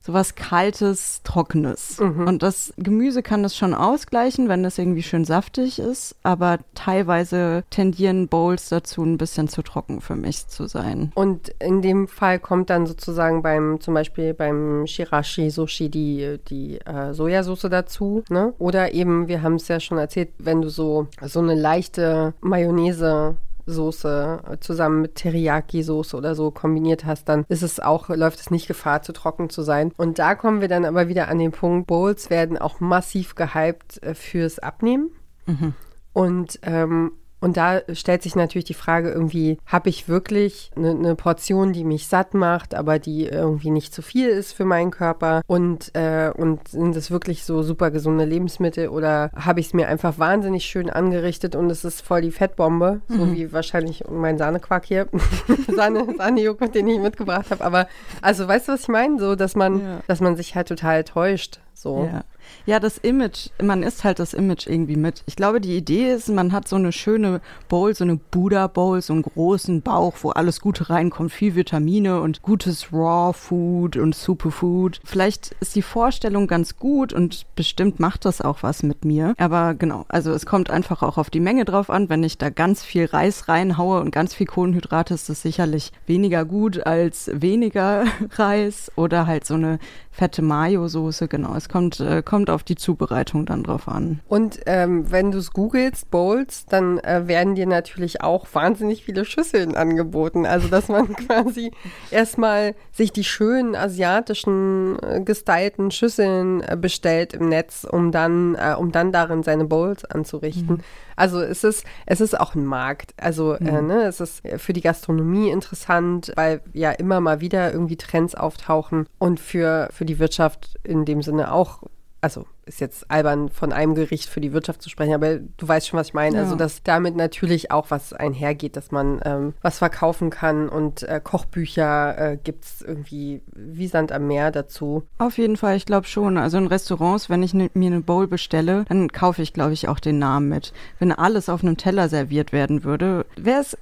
sowas 0.05 0.35
Kaltes, 0.35 1.23
Trockenes. 1.25 1.99
Mhm. 1.99 2.27
Und 2.29 2.43
das 2.43 2.75
Gemüse 2.77 3.23
kann 3.23 3.43
das 3.43 3.57
schon 3.57 3.73
ausgleichen, 3.73 4.49
wenn 4.49 4.63
das 4.63 4.79
irgendwie 4.79 5.03
schön 5.03 5.25
saftig 5.25 5.79
ist, 5.79 6.15
aber 6.23 6.59
teilweise 6.75 7.65
tendieren 7.71 8.29
Bowls 8.29 8.69
dazu, 8.69 9.03
ein 9.03 9.17
bisschen 9.17 9.49
zu 9.49 9.63
trocken 9.63 10.03
für 10.03 10.15
mich 10.15 10.47
zu 10.49 10.67
sein. 10.67 11.11
Und 11.15 11.49
in 11.59 11.81
dem 11.81 12.07
Fall 12.07 12.39
kommt 12.39 12.69
dann 12.69 12.87
sozusagen 12.87 13.41
beim, 13.41 13.81
zum 13.81 13.95
Beispiel 13.95 14.35
beim 14.35 14.87
Shirashi 14.87 15.49
Sushi 15.49 15.89
die, 15.89 16.39
die 16.49 16.81
äh, 16.81 17.15
Sojasauce 17.15 17.69
dazu, 17.71 18.23
ne? 18.29 18.53
Oder 18.59 18.93
eben, 18.93 19.29
wir 19.29 19.43
haben 19.43 19.55
es 19.55 19.69
ja 19.69 19.81
schon 19.81 19.97
erzählt, 19.97 20.31
wenn 20.39 20.61
du 20.61 20.69
so, 20.69 21.09
so 21.23 21.41
eine 21.41 21.55
leichte 21.55 22.35
Mayonnaise 22.41 23.37
Soße 23.67 24.59
zusammen 24.61 25.01
mit 25.03 25.17
Teriyaki-Soße 25.17 26.17
oder 26.17 26.35
so 26.35 26.51
kombiniert 26.51 27.05
hast, 27.05 27.29
dann 27.29 27.45
ist 27.49 27.63
es 27.63 27.81
auch, 27.81 28.09
läuft 28.09 28.41
es 28.41 28.51
nicht 28.51 28.67
Gefahr, 28.67 29.03
zu 29.03 29.13
trocken 29.13 29.51
zu 29.51 29.63
sein. 29.63 29.93
Und 29.97 30.19
da 30.19 30.35
kommen 30.35 30.61
wir 30.61 30.69
dann 30.69 30.85
aber 30.85 31.09
wieder 31.09 31.29
an 31.29 31.39
den 31.39 31.53
Punkt, 31.53 31.87
Bowls 31.87 32.31
werden 32.31 32.59
auch 32.59 32.81
massiv 32.81 33.35
gehypt 33.35 34.03
äh, 34.03 34.15
fürs 34.15 34.59
Abnehmen. 34.59 35.11
Mhm. 35.47 35.75
Und 36.13 36.59
ähm, 36.63 37.13
und 37.45 37.59
da 37.59 37.83
stellt 37.93 38.23
sich 38.23 38.37
natürlich 38.37 38.65
die 38.65 38.73
Frage 38.73 39.11
irgendwie, 39.11 39.59
habe 39.67 39.91
ich 39.91 40.09
wirklich 40.09 40.71
eine, 40.77 40.93
eine, 40.93 41.15
Portion, 41.15 41.75
die 41.75 41.85
mich 41.85 42.09
satt 42.09 42.33
macht, 42.33 42.75
aber 42.75 42.99
die 42.99 43.27
irgendwie 43.27 43.71
nicht 43.71 43.93
zu 43.93 44.01
viel 44.01 44.31
ist 44.31 44.55
für 44.55 44.65
meinen 44.65 44.91
Körper? 44.91 45.43
Und, 45.47 45.95
äh, 45.95 46.33
und 46.35 46.67
sind 46.69 46.97
es 46.97 47.11
wirklich 47.11 47.45
so 47.45 47.63
super 47.63 47.91
gesunde 47.91 48.25
Lebensmittel 48.25 48.89
oder 48.89 49.31
habe 49.37 49.61
ich 49.61 49.67
es 49.67 49.75
mir 49.75 49.89
einfach 49.89 50.19
wahnsinnig 50.19 50.65
schön 50.65 50.89
angerichtet 50.89 51.55
und 51.55 51.69
es 51.69 51.85
ist 51.85 52.01
voll 52.01 52.23
die 52.23 52.31
Fettbombe, 52.31 53.03
mhm. 53.09 53.15
so 53.15 53.33
wie 53.35 53.53
wahrscheinlich 53.53 54.05
mein 54.11 54.39
Sahnequark 54.39 54.87
hier, 54.87 55.09
Sahne, 55.69 56.07
Sahnejoghurt, 56.17 56.75
den 56.75 56.89
ich 56.89 56.99
mitgebracht 56.99 57.51
habe. 57.51 57.63
Aber 57.63 57.89
also 58.23 58.49
weißt 58.49 58.69
du, 58.69 58.73
was 58.73 58.81
ich 58.81 58.89
meine? 58.89 59.19
So, 59.19 59.35
dass 59.35 59.55
man, 59.55 59.81
ja. 59.81 60.01
dass 60.07 60.23
man 60.23 60.35
sich 60.37 60.57
halt 60.57 60.69
total 60.69 61.05
täuscht. 61.05 61.61
So. 61.75 62.09
Ja. 62.11 62.25
Ja, 62.67 62.81
das 62.81 62.99
Image, 62.99 63.51
man 63.63 63.83
isst 63.83 64.05
halt 64.05 64.19
das 64.19 64.35
Image 64.35 64.67
irgendwie 64.67 64.97
mit. 64.97 65.23
Ich 65.27 65.37
glaube, 65.37 65.61
die 65.61 65.77
Idee 65.77 66.13
ist, 66.13 66.29
man 66.29 66.53
hat 66.53 66.69
so 66.69 66.77
eine 66.77 66.93
schöne 66.93 67.41
Bowl, 67.69 67.95
so 67.95 68.05
eine 68.05 68.17
Buddha 68.17 68.67
Bowl, 68.67 69.01
so 69.03 69.13
einen 69.13 69.23
großen 69.23 69.83
Bauch, 69.83 70.15
wo 70.23 70.31
alles 70.31 70.61
Gute 70.61 70.91
reinkommt, 70.91 71.33
viel 71.33 71.55
Vitamine 71.55 72.21
und 72.21 72.43
gutes 72.43 72.93
Raw 72.93 73.33
Food 73.33 73.97
und 73.97 74.15
Superfood. 74.15 75.01
Vielleicht 75.05 75.55
ist 75.61 75.77
die 75.77 75.83
Vorstellung 75.83 76.47
ganz 76.47 76.77
gut 76.77 77.13
und 77.13 77.47
bestimmt 77.55 78.01
macht 78.01 78.25
das 78.25 78.41
auch 78.41 78.63
was 78.63 78.83
mit 78.83 79.05
mir. 79.05 79.35
Aber 79.39 79.75
genau, 79.75 80.05
also 80.09 80.33
es 80.33 80.47
kommt 80.47 80.71
einfach 80.71 81.03
auch 81.03 81.19
auf 81.19 81.31
die 81.31 81.41
Menge 81.41 81.65
drauf 81.65 81.91
an. 81.91 82.09
Wenn 82.09 82.23
ich 82.23 82.39
da 82.39 82.51
ganz 82.51 82.83
viel 82.83 83.07
Reis 83.07 83.49
reinhaue 83.49 84.01
und 84.01 84.11
ganz 84.11 84.35
viel 84.35 84.47
Kohlenhydrate, 84.47 85.15
ist 85.15 85.29
das 85.29 85.43
sicherlich 85.43 85.93
weniger 86.07 86.45
gut 86.45 86.87
als 86.87 87.31
weniger 87.33 88.05
Reis 88.37 88.91
oder 88.97 89.27
halt 89.27 89.47
so 89.47 89.55
eine 89.55 89.79
fette 90.11 90.43
Mayo-Soße. 90.43 91.29
Genau, 91.29 91.55
es 91.55 91.69
kommt, 91.69 92.01
äh, 92.01 92.23
kommt 92.23 92.34
auf 92.51 92.65
die 92.65 92.77
Zubereitung 92.77 93.47
dann 93.47 93.63
drauf 93.63 93.89
an. 93.89 94.21
Und 94.29 94.61
ähm, 94.67 95.11
wenn 95.11 95.31
du 95.31 95.39
es 95.39 95.53
googelst, 95.53 96.11
Bowls, 96.11 96.67
dann 96.67 96.99
äh, 96.99 97.27
werden 97.27 97.55
dir 97.55 97.67
natürlich 97.67 98.21
auch 98.21 98.47
wahnsinnig 98.53 99.05
viele 99.05 99.25
Schüsseln 99.25 99.75
angeboten. 99.75 100.47
Also, 100.47 100.69
dass 100.69 100.89
man 100.89 101.15
quasi 101.27 101.71
erstmal 102.11 102.75
sich 102.93 103.13
die 103.13 103.25
schönen 103.25 103.77
asiatischen 103.77 104.99
äh, 105.03 105.21
gestylten 105.21 105.91
Schüsseln 105.91 106.61
äh, 106.63 106.77
bestellt 106.81 107.33
im 107.33 107.49
Netz, 107.49 107.87
um 107.91 108.13
dann, 108.13 108.55
äh, 108.57 108.75
um 108.77 108.93
dann 108.93 109.13
darin 109.13 109.43
seine 109.43 109.65
Bowls 109.65 110.05
anzurichten. 110.05 110.77
Mhm. 110.77 110.85
Also 111.17 111.41
es 111.41 111.65
ist, 111.65 111.85
es 112.07 112.21
ist 112.21 112.39
auch 112.39 112.55
ein 112.55 112.65
Markt. 112.65 113.15
Also 113.17 113.55
äh, 113.55 113.63
mhm. 113.63 113.69
äh, 113.69 113.83
ne, 113.83 114.03
es 114.05 114.21
ist 114.21 114.43
für 114.57 114.73
die 114.73 114.81
Gastronomie 114.81 115.51
interessant, 115.51 116.33
weil 116.37 116.61
ja 116.73 116.91
immer 116.91 117.21
mal 117.21 117.41
wieder 117.41 117.73
irgendwie 117.73 117.97
Trends 117.97 118.35
auftauchen 118.35 119.07
und 119.19 119.41
für, 119.41 119.89
für 119.93 120.05
die 120.05 120.19
Wirtschaft 120.19 120.77
in 120.83 121.05
dem 121.05 121.23
Sinne 121.23 121.53
auch 121.53 121.83
also 122.25 122.47
ist 122.65 122.81
jetzt 122.81 123.11
albern, 123.11 123.51
von 123.51 123.75
einem 123.75 123.95
Gericht 123.95 124.31
für 124.31 124.41
die 124.41 124.55
Wirtschaft 124.55 124.81
zu 124.81 124.89
sprechen, 124.89 125.13
aber 125.13 125.37
du 125.37 125.69
weißt 125.69 125.87
schon, 125.87 126.01
was 126.01 126.09
ich 126.09 126.15
meine. 126.15 126.39
Also, 126.39 126.39
ja. 126.39 126.43
Also, 126.45 126.57
dass 126.57 126.83
damit 126.83 127.17
natürlich 127.17 127.71
auch 127.71 127.91
was 127.91 128.15
einhergeht, 128.15 128.77
dass 128.77 128.91
man 128.91 129.21
ähm, 129.27 129.53
was 129.61 129.77
verkaufen 129.77 130.31
kann 130.31 130.71
und 130.71 131.03
äh, 131.03 131.21
Kochbücher 131.23 132.17
äh, 132.33 132.39
gibt 132.43 132.65
es 132.65 132.81
irgendwie 132.81 133.43
wie 133.55 133.87
Sand 133.87 134.11
am 134.11 134.27
Meer 134.27 134.51
dazu. 134.51 135.03
Auf 135.19 135.37
jeden 135.37 135.59
Fall, 135.59 135.77
ich 135.77 135.85
glaube 135.85 136.07
schon. 136.07 136.39
Also 136.39 136.57
in 136.57 136.67
Restaurants, 136.67 137.29
wenn 137.29 137.43
ich 137.43 137.53
ne, 137.53 137.71
mir 137.75 137.89
eine 137.89 138.01
Bowl 138.01 138.27
bestelle, 138.27 138.87
dann 138.89 139.13
kaufe 139.13 139.43
ich, 139.43 139.53
glaube 139.53 139.75
ich, 139.75 139.89
auch 139.89 140.01
den 140.01 140.19
Namen 140.19 140.49
mit. 140.49 140.73
Wenn 140.99 141.13
alles 141.13 141.51
auf 141.51 141.63
einem 141.63 141.77
Teller 141.77 142.09
serviert 142.09 142.53
werden 142.53 142.85
würde, 142.85 143.27
wäre 143.37 143.61
es 143.61 143.77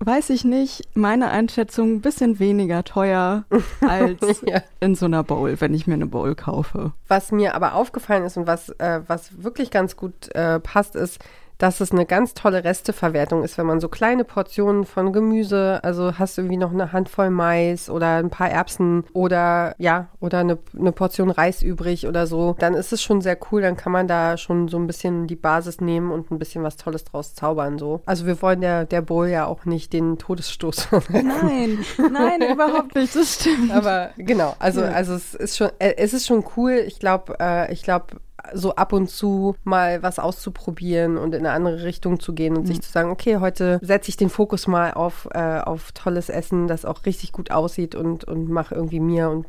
weiß 0.00 0.30
ich 0.30 0.44
nicht, 0.44 0.88
meine 0.94 1.30
Einschätzung 1.30 1.94
ein 1.94 2.00
bisschen 2.00 2.38
weniger 2.38 2.84
teuer 2.84 3.44
als 3.80 4.42
ja. 4.46 4.62
in 4.80 4.94
so 4.94 5.06
einer 5.06 5.22
Bowl, 5.24 5.60
wenn 5.60 5.74
ich 5.74 5.86
mir 5.86 5.94
eine 5.94 6.06
Bowl 6.06 6.34
kaufe. 6.34 6.92
Was 7.08 7.32
mir 7.32 7.54
aber 7.54 7.74
aufgefallen 7.74 8.24
ist 8.24 8.36
und 8.36 8.46
was, 8.46 8.68
äh, 8.78 9.00
was 9.06 9.42
wirklich 9.42 9.70
ganz 9.70 9.96
gut 9.96 10.34
äh, 10.34 10.60
passt, 10.60 10.96
ist, 10.96 11.18
dass 11.58 11.80
es 11.80 11.92
eine 11.92 12.06
ganz 12.06 12.34
tolle 12.34 12.64
Resteverwertung 12.64 13.42
ist, 13.42 13.58
wenn 13.58 13.66
man 13.66 13.80
so 13.80 13.88
kleine 13.88 14.24
Portionen 14.24 14.84
von 14.84 15.12
Gemüse, 15.12 15.80
also 15.82 16.18
hast 16.18 16.36
du 16.36 16.42
irgendwie 16.42 16.58
noch 16.58 16.72
eine 16.72 16.92
Handvoll 16.92 17.30
Mais 17.30 17.88
oder 17.88 18.16
ein 18.16 18.30
paar 18.30 18.50
Erbsen 18.50 19.04
oder 19.12 19.74
ja, 19.78 20.08
oder 20.20 20.38
eine, 20.38 20.58
eine 20.78 20.92
Portion 20.92 21.30
Reis 21.30 21.62
übrig 21.62 22.06
oder 22.06 22.26
so, 22.26 22.54
dann 22.58 22.74
ist 22.74 22.92
es 22.92 23.02
schon 23.02 23.20
sehr 23.20 23.38
cool, 23.50 23.62
dann 23.62 23.76
kann 23.76 23.92
man 23.92 24.08
da 24.08 24.36
schon 24.36 24.68
so 24.68 24.78
ein 24.78 24.86
bisschen 24.86 25.26
die 25.26 25.36
Basis 25.36 25.80
nehmen 25.80 26.10
und 26.10 26.30
ein 26.30 26.38
bisschen 26.38 26.62
was 26.62 26.76
Tolles 26.76 27.04
draus 27.04 27.34
zaubern 27.34 27.78
so. 27.78 28.02
Also 28.06 28.26
wir 28.26 28.40
wollen 28.42 28.60
der, 28.60 28.84
der 28.84 29.02
Bowl 29.02 29.28
ja 29.28 29.46
auch 29.46 29.64
nicht 29.64 29.92
den 29.92 30.18
Todesstoß. 30.18 30.88
nein, 31.10 31.78
nein, 32.12 32.42
überhaupt 32.52 32.94
nicht, 32.94 33.14
das 33.14 33.34
stimmt. 33.34 33.70
Aber 33.70 34.10
genau, 34.16 34.54
also, 34.58 34.82
also 34.82 35.14
es 35.14 35.34
ist 35.34 35.56
schon, 35.56 35.70
äh, 35.78 35.94
es 35.96 36.12
ist 36.12 36.26
schon 36.26 36.44
cool. 36.56 36.84
Ich 36.86 36.98
glaube, 36.98 37.36
äh, 37.40 37.72
ich 37.72 37.82
glaube, 37.82 38.06
so 38.54 38.74
ab 38.74 38.92
und 38.92 39.08
zu 39.08 39.56
mal 39.64 40.02
was 40.02 40.18
auszuprobieren 40.18 41.18
und 41.18 41.34
in 41.34 41.46
eine 41.46 41.54
andere 41.54 41.84
Richtung 41.84 42.20
zu 42.20 42.34
gehen 42.34 42.56
und 42.56 42.62
mhm. 42.62 42.66
sich 42.66 42.82
zu 42.82 42.90
sagen, 42.90 43.10
okay, 43.10 43.38
heute 43.38 43.78
setze 43.82 44.08
ich 44.08 44.16
den 44.16 44.30
Fokus 44.30 44.66
mal 44.66 44.92
auf, 44.92 45.28
äh, 45.32 45.60
auf 45.60 45.92
tolles 45.92 46.28
Essen, 46.28 46.68
das 46.68 46.84
auch 46.84 47.06
richtig 47.06 47.32
gut 47.32 47.50
aussieht 47.50 47.94
und, 47.94 48.24
und 48.24 48.48
mache 48.48 48.74
irgendwie 48.74 49.00
mir 49.00 49.30
und 49.30 49.46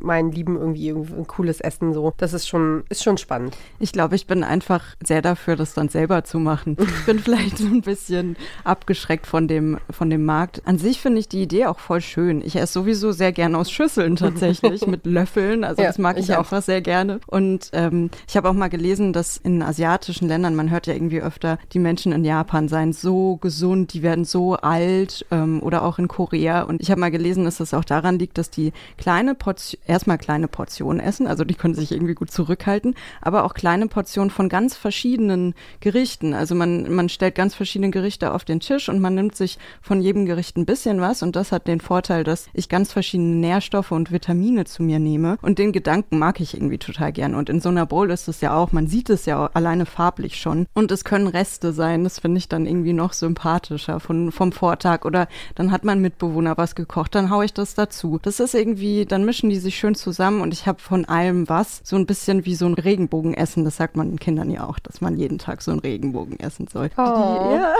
meinen 0.00 0.30
Lieben 0.30 0.56
irgendwie 0.56 0.90
ein 0.90 1.26
cooles 1.26 1.60
Essen 1.60 1.92
so. 1.92 2.12
Das 2.16 2.32
ist 2.32 2.48
schon, 2.48 2.84
ist 2.88 3.02
schon 3.02 3.16
spannend. 3.16 3.56
Ich 3.78 3.92
glaube, 3.92 4.14
ich 4.14 4.26
bin 4.26 4.44
einfach 4.44 4.82
sehr 5.02 5.22
dafür, 5.22 5.56
das 5.56 5.74
dann 5.74 5.88
selber 5.88 6.24
zu 6.24 6.38
machen. 6.38 6.76
Ich 7.02 7.06
bin 7.06 7.18
vielleicht 7.18 7.58
so 7.58 7.66
ein 7.66 7.80
bisschen 7.80 8.36
abgeschreckt 8.64 9.26
von 9.26 9.48
dem, 9.48 9.78
von 9.90 10.08
dem 10.08 10.24
Markt. 10.24 10.62
An 10.66 10.78
sich 10.78 11.00
finde 11.00 11.18
ich 11.18 11.28
die 11.28 11.42
Idee 11.42 11.66
auch 11.66 11.80
voll 11.80 12.00
schön. 12.00 12.42
Ich 12.42 12.54
esse 12.54 12.74
sowieso 12.74 13.12
sehr 13.12 13.32
gerne 13.32 13.58
aus 13.58 13.72
Schüsseln 13.72 14.14
tatsächlich, 14.16 14.86
mit 14.86 15.06
Löffeln. 15.06 15.64
Also 15.64 15.82
ja, 15.82 15.88
das 15.88 15.98
mag 15.98 16.18
ich, 16.18 16.28
ich 16.28 16.36
einfach 16.36 16.62
sehr 16.62 16.80
gerne. 16.80 17.18
Und 17.26 17.70
ähm, 17.72 18.01
ich 18.28 18.36
habe 18.36 18.48
auch 18.48 18.54
mal 18.54 18.68
gelesen, 18.68 19.12
dass 19.12 19.36
in 19.36 19.62
asiatischen 19.62 20.28
Ländern, 20.28 20.54
man 20.54 20.70
hört 20.70 20.86
ja 20.86 20.94
irgendwie 20.94 21.20
öfter, 21.20 21.58
die 21.72 21.78
Menschen 21.78 22.12
in 22.12 22.24
Japan 22.24 22.68
seien 22.68 22.92
so 22.92 23.36
gesund, 23.36 23.92
die 23.94 24.02
werden 24.02 24.24
so 24.24 24.54
alt 24.54 25.26
ähm, 25.30 25.62
oder 25.62 25.84
auch 25.84 25.98
in 25.98 26.08
Korea. 26.08 26.62
Und 26.62 26.80
ich 26.80 26.90
habe 26.90 27.00
mal 27.00 27.10
gelesen, 27.10 27.44
dass 27.44 27.58
das 27.58 27.74
auch 27.74 27.84
daran 27.84 28.18
liegt, 28.18 28.38
dass 28.38 28.50
die 28.50 28.72
kleine 28.96 29.34
Portion, 29.34 29.80
erstmal 29.86 30.18
kleine 30.18 30.48
Portionen 30.48 31.00
essen, 31.00 31.26
also 31.26 31.44
die 31.44 31.54
können 31.54 31.74
sich 31.74 31.92
irgendwie 31.92 32.14
gut 32.14 32.30
zurückhalten, 32.30 32.94
aber 33.20 33.44
auch 33.44 33.54
kleine 33.54 33.86
Portionen 33.86 34.30
von 34.30 34.48
ganz 34.48 34.76
verschiedenen 34.76 35.54
Gerichten. 35.80 36.34
Also 36.34 36.54
man, 36.54 36.92
man 36.92 37.08
stellt 37.08 37.34
ganz 37.34 37.54
verschiedene 37.54 37.90
Gerichte 37.90 38.32
auf 38.32 38.44
den 38.44 38.60
Tisch 38.60 38.88
und 38.88 39.00
man 39.00 39.14
nimmt 39.14 39.36
sich 39.36 39.58
von 39.80 40.00
jedem 40.00 40.26
Gericht 40.26 40.56
ein 40.56 40.66
bisschen 40.66 41.00
was 41.00 41.22
und 41.22 41.36
das 41.36 41.52
hat 41.52 41.66
den 41.66 41.80
Vorteil, 41.80 42.24
dass 42.24 42.46
ich 42.52 42.68
ganz 42.68 42.92
verschiedene 42.92 43.36
Nährstoffe 43.36 43.92
und 43.92 44.12
Vitamine 44.12 44.64
zu 44.64 44.82
mir 44.82 44.98
nehme 44.98 45.38
und 45.42 45.58
den 45.58 45.72
Gedanken 45.72 46.18
mag 46.18 46.40
ich 46.40 46.54
irgendwie 46.54 46.78
total 46.78 47.12
gern. 47.12 47.34
Und 47.34 47.48
in 47.48 47.60
so 47.60 47.68
einer 47.68 47.86
Bowl 47.92 48.10
ist 48.10 48.26
es 48.26 48.40
ja 48.40 48.56
auch, 48.56 48.72
man 48.72 48.86
sieht 48.86 49.10
es 49.10 49.26
ja 49.26 49.50
alleine 49.52 49.84
farblich 49.84 50.40
schon. 50.40 50.66
Und 50.72 50.90
es 50.90 51.04
können 51.04 51.26
Reste 51.26 51.74
sein, 51.74 52.04
das 52.04 52.20
finde 52.20 52.38
ich 52.38 52.48
dann 52.48 52.64
irgendwie 52.64 52.94
noch 52.94 53.12
sympathischer 53.12 54.00
von, 54.00 54.32
vom 54.32 54.50
Vortag. 54.50 55.04
Oder 55.04 55.28
dann 55.56 55.70
hat 55.70 55.84
mein 55.84 56.00
Mitbewohner 56.00 56.56
was 56.56 56.74
gekocht, 56.74 57.14
dann 57.14 57.28
haue 57.28 57.44
ich 57.44 57.52
das 57.52 57.74
dazu. 57.74 58.18
Das 58.22 58.40
ist 58.40 58.54
irgendwie, 58.54 59.04
dann 59.04 59.26
mischen 59.26 59.50
die 59.50 59.58
sich 59.58 59.76
schön 59.76 59.94
zusammen 59.94 60.40
und 60.40 60.54
ich 60.54 60.66
habe 60.66 60.80
von 60.80 61.04
allem 61.04 61.50
was. 61.50 61.82
So 61.84 61.96
ein 61.96 62.06
bisschen 62.06 62.46
wie 62.46 62.54
so 62.54 62.64
ein 62.64 62.72
Regenbogenessen, 62.72 63.62
das 63.66 63.76
sagt 63.76 63.94
man 63.94 64.08
den 64.08 64.18
Kindern 64.18 64.50
ja 64.50 64.66
auch, 64.66 64.78
dass 64.78 65.02
man 65.02 65.18
jeden 65.18 65.36
Tag 65.36 65.60
so 65.60 65.70
einen 65.70 65.80
Regenbogen 65.80 66.40
essen 66.40 66.68
soll. 66.68 66.88
Oh. 66.96 67.02
Die, 67.02 67.54
ja, 67.54 67.74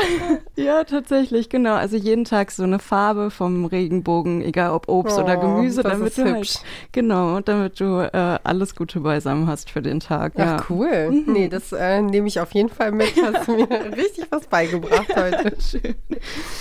ja, 0.63 0.85
tatsächlich, 0.85 1.49
genau. 1.49 1.77
Also 1.77 1.97
jeden 1.97 2.27
Tag 2.27 2.51
so 2.51 2.65
eine 2.65 2.81
Farbe 2.81 3.31
vom 3.31 3.65
Regenbogen, 3.65 4.43
egal 4.43 4.73
ob 4.73 4.89
Obst 4.89 5.17
Oh, 5.17 5.23
oder 5.23 5.39
Gemüse, 5.39 5.83
damit 5.83 6.19
du 6.19 6.25
hübsch. 6.25 6.57
halt, 6.57 6.93
genau, 6.93 7.41
damit 7.41 7.81
du 7.81 8.01
äh, 8.13 8.39
alles 8.45 8.77
Gute 8.77 9.01
beisammen 9.01 9.47
hast 9.47 9.71
für 9.71 9.81
den 9.81 10.02
Tag. 10.03 10.33
Ach, 10.37 10.39
ja. 10.39 10.65
cool. 10.69 11.11
Mhm. 11.11 11.33
Nee, 11.33 11.49
das 11.49 11.73
äh, 11.73 12.03
nehme 12.03 12.29
ich 12.29 12.41
auf 12.41 12.53
jeden 12.53 12.69
Fall 12.69 12.93
mit. 12.93 13.13
Hast 13.23 13.49
du 13.49 13.57
mir 13.57 13.69
richtig 13.97 14.27
was 14.31 14.47
beigebracht 14.47 15.09
heute. 15.17 15.57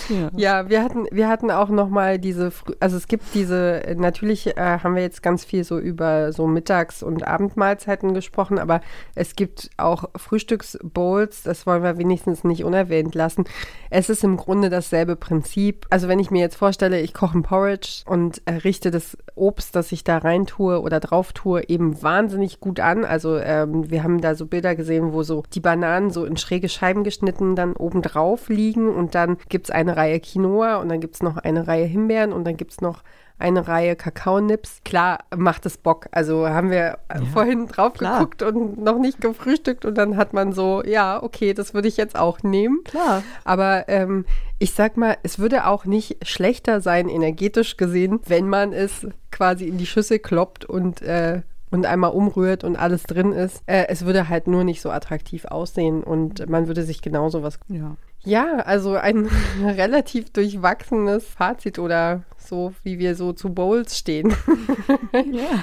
Ja. 0.08 0.30
Ja, 0.36 0.68
wir 0.68 0.82
hatten, 0.82 1.06
wir 1.10 1.28
hatten 1.28 1.50
auch 1.50 1.68
noch 1.68 1.88
mal 1.88 2.18
diese, 2.18 2.52
also 2.80 2.96
es 2.96 3.08
gibt 3.08 3.34
diese, 3.34 3.82
natürlich 3.96 4.56
äh, 4.56 4.78
haben 4.82 4.94
wir 4.94 5.02
jetzt 5.02 5.22
ganz 5.22 5.44
viel 5.44 5.64
so 5.64 5.78
über 5.78 6.32
so 6.32 6.46
Mittags- 6.46 7.02
und 7.02 7.26
Abendmahlzeiten 7.26 8.14
gesprochen, 8.14 8.58
aber 8.58 8.80
es 9.14 9.36
gibt 9.36 9.70
auch 9.76 10.04
Frühstücksbowls, 10.16 11.42
das 11.42 11.66
wollen 11.66 11.82
wir 11.82 11.98
wenigstens 11.98 12.44
nicht 12.44 12.64
unerwähnt 12.64 13.14
lassen. 13.14 13.44
Es 13.90 14.08
ist 14.08 14.24
im 14.24 14.36
Grunde 14.36 14.70
dasselbe 14.70 15.16
Prinzip. 15.16 15.86
Also 15.90 16.08
wenn 16.08 16.18
ich 16.18 16.30
mir 16.30 16.40
jetzt 16.40 16.56
vorstelle, 16.56 17.00
ich 17.00 17.14
koche 17.14 17.38
ein 17.38 17.42
Porridge 17.42 18.02
und 18.06 18.42
richte 18.64 18.90
das 18.90 19.16
Obst, 19.34 19.76
das 19.76 19.92
ich 19.92 20.04
da 20.04 20.18
rein 20.18 20.46
tue 20.46 20.80
oder 20.80 21.00
drauf 21.00 21.32
tue, 21.32 21.68
eben 21.68 22.02
wahnsinnig 22.02 22.60
gut 22.60 22.80
an. 22.80 23.04
Also 23.04 23.21
ähm, 23.36 23.90
wir 23.90 24.02
haben 24.02 24.20
da 24.20 24.34
so 24.34 24.46
Bilder 24.46 24.74
gesehen, 24.74 25.12
wo 25.12 25.22
so 25.22 25.42
die 25.52 25.60
Bananen 25.60 26.10
so 26.10 26.24
in 26.24 26.36
schräge 26.36 26.68
Scheiben 26.68 27.04
geschnitten 27.04 27.56
dann 27.56 27.74
oben 27.74 28.02
drauf 28.02 28.48
liegen 28.48 28.94
und 28.94 29.14
dann 29.14 29.38
gibt 29.48 29.66
es 29.66 29.70
eine 29.70 29.96
Reihe 29.96 30.20
Quinoa 30.20 30.76
und 30.76 30.88
dann 30.88 31.00
gibt 31.00 31.14
es 31.14 31.22
noch 31.22 31.36
eine 31.36 31.66
Reihe 31.66 31.86
Himbeeren 31.86 32.32
und 32.32 32.44
dann 32.44 32.56
gibt 32.56 32.72
es 32.72 32.80
noch 32.80 33.02
eine 33.42 33.66
Reihe 33.66 33.96
Kakaonips. 33.96 34.80
Klar 34.84 35.20
macht 35.36 35.66
es 35.66 35.76
Bock. 35.76 36.06
Also 36.12 36.48
haben 36.48 36.70
wir 36.70 36.98
äh, 37.08 37.20
vorhin 37.32 37.66
drauf 37.66 37.94
klar. 37.94 38.18
geguckt 38.18 38.42
und 38.42 38.78
noch 38.78 38.98
nicht 38.98 39.20
gefrühstückt 39.20 39.84
und 39.84 39.98
dann 39.98 40.16
hat 40.16 40.32
man 40.32 40.52
so, 40.52 40.82
ja, 40.84 41.22
okay, 41.22 41.52
das 41.52 41.74
würde 41.74 41.88
ich 41.88 41.96
jetzt 41.96 42.16
auch 42.16 42.42
nehmen. 42.42 42.82
Klar. 42.84 43.22
Aber 43.44 43.88
ähm, 43.88 44.24
ich 44.58 44.74
sag 44.74 44.96
mal, 44.96 45.16
es 45.22 45.38
würde 45.38 45.66
auch 45.66 45.84
nicht 45.84 46.26
schlechter 46.26 46.80
sein, 46.80 47.08
energetisch 47.08 47.76
gesehen, 47.76 48.20
wenn 48.26 48.48
man 48.48 48.72
es 48.72 49.06
quasi 49.30 49.66
in 49.66 49.76
die 49.76 49.86
Schüssel 49.86 50.20
kloppt 50.20 50.64
und, 50.64 51.02
äh, 51.02 51.42
und 51.72 51.86
einmal 51.86 52.12
umrührt 52.12 52.64
und 52.64 52.76
alles 52.76 53.02
drin 53.04 53.32
ist. 53.32 53.62
Äh, 53.66 53.86
es 53.88 54.04
würde 54.04 54.28
halt 54.28 54.46
nur 54.46 54.62
nicht 54.62 54.80
so 54.80 54.90
attraktiv 54.90 55.46
aussehen 55.46 56.04
und 56.04 56.48
man 56.48 56.68
würde 56.68 56.84
sich 56.84 57.02
genauso 57.02 57.42
was. 57.42 57.58
Ja. 57.68 57.96
Ja, 58.24 58.56
also 58.58 58.94
ein 58.94 59.28
relativ 59.64 60.30
durchwachsenes 60.30 61.26
Fazit 61.26 61.78
oder 61.78 62.22
so, 62.38 62.72
wie 62.82 62.98
wir 62.98 63.14
so 63.14 63.32
zu 63.32 63.52
Bowls 63.52 63.98
stehen. 63.98 64.34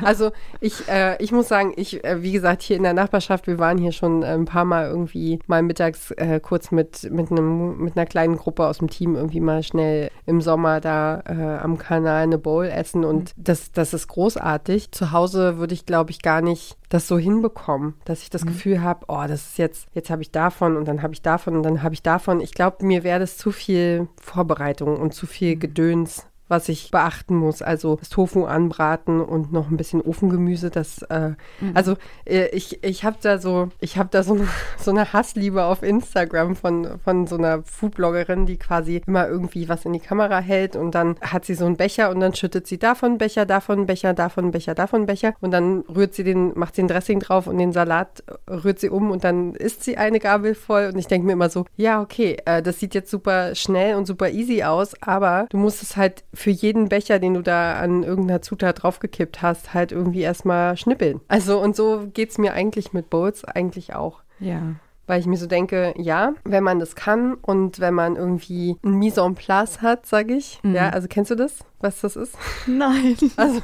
Also 0.03 0.31
ich, 0.59 0.87
äh, 0.87 1.21
ich 1.21 1.31
muss 1.31 1.47
sagen, 1.47 1.73
ich, 1.75 2.03
äh, 2.03 2.21
wie 2.21 2.31
gesagt, 2.31 2.61
hier 2.61 2.77
in 2.77 2.83
der 2.83 2.93
Nachbarschaft, 2.93 3.47
wir 3.47 3.57
waren 3.59 3.77
hier 3.77 3.91
schon 3.91 4.23
ein 4.23 4.45
paar 4.45 4.63
Mal 4.63 4.87
irgendwie 4.87 5.39
mal 5.47 5.61
mittags 5.61 6.11
äh, 6.11 6.39
kurz 6.39 6.71
mit, 6.71 7.09
mit, 7.11 7.31
einem, 7.31 7.77
mit 7.79 7.97
einer 7.97 8.05
kleinen 8.05 8.37
Gruppe 8.37 8.67
aus 8.67 8.77
dem 8.77 8.89
Team 8.89 9.15
irgendwie 9.15 9.39
mal 9.39 9.63
schnell 9.63 10.09
im 10.25 10.41
Sommer 10.41 10.79
da 10.79 11.23
äh, 11.27 11.63
am 11.63 11.77
Kanal 11.77 12.23
eine 12.23 12.37
Bowl 12.37 12.65
essen 12.65 13.03
und 13.03 13.33
das, 13.37 13.71
das 13.71 13.93
ist 13.93 14.07
großartig. 14.07 14.91
Zu 14.91 15.11
Hause 15.11 15.57
würde 15.57 15.73
ich, 15.73 15.85
glaube 15.85 16.11
ich, 16.11 16.21
gar 16.21 16.41
nicht 16.41 16.77
das 16.89 17.07
so 17.07 17.17
hinbekommen, 17.17 17.95
dass 18.05 18.23
ich 18.23 18.29
das 18.29 18.45
Gefühl 18.45 18.81
habe, 18.81 19.05
oh, 19.07 19.23
das 19.27 19.47
ist 19.47 19.57
jetzt, 19.57 19.87
jetzt 19.93 20.09
habe 20.09 20.23
ich 20.23 20.31
davon 20.31 20.75
und 20.75 20.87
dann 20.87 21.03
habe 21.03 21.13
ich 21.13 21.21
davon 21.21 21.55
und 21.55 21.63
dann 21.63 21.83
habe 21.83 21.93
ich 21.93 22.01
davon. 22.01 22.41
Ich 22.41 22.48
glaube, 22.53 22.85
mir 22.85 23.03
wäre 23.03 23.19
das 23.19 23.37
zu 23.37 23.51
viel 23.51 24.07
Vorbereitung 24.21 24.97
und 24.97 25.13
zu 25.13 25.27
viel 25.27 25.57
Gedöns 25.57 26.25
was 26.49 26.67
ich 26.67 26.91
beachten 26.91 27.35
muss. 27.35 27.61
Also 27.61 27.95
das 27.95 28.09
Tofu 28.09 28.45
anbraten 28.45 29.21
und 29.21 29.53
noch 29.53 29.69
ein 29.71 29.77
bisschen 29.77 30.01
Ofengemüse. 30.01 30.69
Das, 30.69 31.01
äh, 31.03 31.31
also 31.73 31.95
äh, 32.25 32.47
ich, 32.47 32.83
ich 32.83 33.03
habe 33.05 33.17
da 33.21 33.37
so, 33.37 33.69
ich 33.79 33.97
habe 33.97 34.09
da 34.11 34.23
so, 34.23 34.33
eine- 34.33 34.47
so 34.77 34.91
eine 34.91 35.13
Hassliebe 35.13 35.63
auf 35.63 35.83
Instagram 35.83 36.55
von, 36.55 36.99
von 37.03 37.27
so 37.27 37.37
einer 37.37 37.63
Foodbloggerin, 37.63 38.45
die 38.45 38.57
quasi 38.57 39.01
immer 39.07 39.27
irgendwie 39.27 39.69
was 39.69 39.85
in 39.85 39.93
die 39.93 39.99
Kamera 39.99 40.39
hält 40.39 40.75
und 40.75 40.95
dann 40.95 41.15
hat 41.21 41.45
sie 41.45 41.53
so 41.53 41.65
einen 41.65 41.77
Becher 41.77 42.09
und 42.09 42.19
dann 42.19 42.33
schüttet 42.35 42.67
sie 42.67 42.77
davon 42.77 43.17
Becher, 43.17 43.45
davon 43.45 43.85
Becher, 43.85 44.13
davon 44.13 44.51
Becher, 44.51 44.75
davon 44.75 45.05
Becher 45.05 45.33
und 45.41 45.51
dann 45.51 45.81
rührt 45.81 46.13
sie 46.13 46.23
den, 46.23 46.51
macht 46.57 46.75
sie 46.75 46.83
ein 46.83 46.87
Dressing 46.87 47.19
drauf 47.19 47.47
und 47.47 47.57
den 47.57 47.71
Salat 47.71 48.23
rührt 48.49 48.79
sie 48.79 48.89
um 48.89 49.11
und 49.11 49.23
dann 49.23 49.53
isst 49.53 49.83
sie 49.83 49.97
eine 49.97 50.19
Gabel 50.19 50.55
voll 50.55 50.89
und 50.91 50.97
ich 50.99 51.07
denke 51.07 51.27
mir 51.27 51.33
immer 51.33 51.49
so, 51.49 51.65
ja, 51.77 52.01
okay, 52.01 52.37
äh, 52.45 52.61
das 52.61 52.79
sieht 52.79 52.95
jetzt 52.95 53.11
super 53.11 53.53
schnell 53.55 53.95
und 53.95 54.05
super 54.07 54.29
easy 54.29 54.63
aus, 54.63 54.93
aber 55.01 55.45
du 55.49 55.57
musst 55.57 55.81
es 55.83 55.95
halt 55.95 56.23
für 56.39 56.51
jeden 56.51 56.87
Becher, 56.87 57.19
den 57.19 57.33
du 57.33 57.41
da 57.41 57.79
an 57.79 58.03
irgendeiner 58.03 58.41
Zutat 58.41 58.81
draufgekippt 58.81 59.41
hast, 59.41 59.73
halt 59.73 59.91
irgendwie 59.91 60.21
erstmal 60.21 60.77
schnippeln. 60.77 61.19
Also 61.27 61.59
und 61.61 61.75
so 61.75 62.07
geht 62.13 62.29
es 62.29 62.37
mir 62.37 62.53
eigentlich 62.53 62.93
mit 62.93 63.09
Bowls 63.09 63.43
eigentlich 63.43 63.93
auch. 63.93 64.21
Ja. 64.39 64.75
Weil 65.05 65.19
ich 65.19 65.25
mir 65.25 65.35
so 65.35 65.47
denke, 65.47 65.93
ja, 65.97 66.33
wenn 66.45 66.63
man 66.63 66.79
das 66.79 66.95
kann 66.95 67.33
und 67.33 67.79
wenn 67.81 67.93
man 67.93 68.15
irgendwie 68.15 68.77
ein 68.85 68.93
Mise 68.93 69.21
en 69.21 69.35
place 69.35 69.81
hat, 69.81 70.05
sage 70.05 70.35
ich. 70.35 70.61
Ja, 70.63 70.89
also 70.91 71.07
kennst 71.09 71.29
du 71.29 71.35
das, 71.35 71.59
was 71.81 71.99
das 72.01 72.15
ist? 72.15 72.37
Nein. 72.67 73.17
Also, 73.35 73.59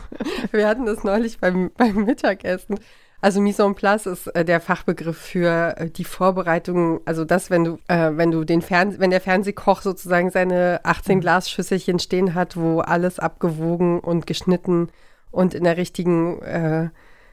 wir 0.52 0.68
hatten 0.68 0.86
das 0.86 1.04
neulich 1.04 1.40
beim, 1.40 1.72
beim 1.78 2.04
Mittagessen. 2.04 2.80
Also 3.26 3.42
Mise 3.42 3.64
en 3.64 3.74
place 3.74 4.06
ist 4.06 4.28
äh, 4.36 4.46
der 4.46 4.60
Fachbegriff 4.62 5.18
für 5.18 5.76
äh, 5.78 5.90
die 5.90 6.04
Vorbereitung, 6.04 7.02
also 7.06 7.26
das, 7.26 7.50
wenn 7.50 7.64
du, 7.64 7.80
äh, 7.88 8.12
wenn 8.14 8.30
du 8.30 8.44
den 8.44 8.62
Fern 8.62 9.00
wenn 9.00 9.10
der 9.10 9.20
Fernsehkoch 9.20 9.82
sozusagen 9.82 10.30
seine 10.30 10.80
18 10.84 11.22
Glasschüsselchen 11.22 11.98
stehen 11.98 12.36
hat, 12.36 12.56
wo 12.56 12.82
alles 12.82 13.18
abgewogen 13.18 14.00
und 14.00 14.28
geschnitten 14.28 14.90
und 15.32 15.56
in 15.56 15.64
der 15.64 15.76
richtigen 15.76 16.40
äh, 16.44 16.90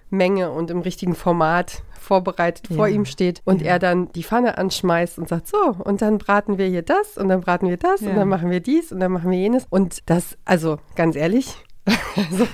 Menge 0.09 0.51
und 0.51 0.71
im 0.71 0.81
richtigen 0.81 1.15
Format 1.15 1.83
vorbereitet 2.01 2.69
vor 2.75 2.89
Ja. 2.89 2.95
ihm 2.95 3.05
steht 3.05 3.43
und 3.45 3.61
Ja. 3.61 3.73
er 3.73 3.79
dann 3.79 4.11
die 4.13 4.23
Pfanne 4.25 4.57
anschmeißt 4.57 5.19
und 5.19 5.29
sagt, 5.29 5.47
so, 5.49 5.59
und 5.85 6.01
dann 6.01 6.17
braten 6.17 6.57
wir 6.57 6.69
hier 6.69 6.83
das 6.83 7.19
und 7.19 7.29
dann 7.29 7.43
braten 7.43 7.69
wir 7.69 7.77
das 7.77 8.01
Ja. 8.01 8.09
und 8.09 8.17
dann 8.17 8.29
machen 8.29 8.51
wir 8.51 8.61
dies 8.61 8.93
und 8.93 9.01
dann 9.01 9.13
machen 9.13 9.31
wir 9.31 9.39
jenes. 9.39 9.67
Und 9.69 9.99
das, 10.09 10.39
also 10.47 10.79
ganz 10.97 11.17
ehrlich, 11.17 11.55
also, 11.85 12.47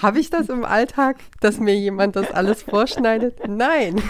habe 0.00 0.18
ich 0.18 0.30
das 0.30 0.48
im 0.48 0.64
Alltag, 0.64 1.16
dass 1.40 1.60
mir 1.60 1.76
jemand 1.76 2.16
das 2.16 2.30
alles 2.32 2.62
vorschneidet? 2.62 3.46
Nein. 3.46 4.02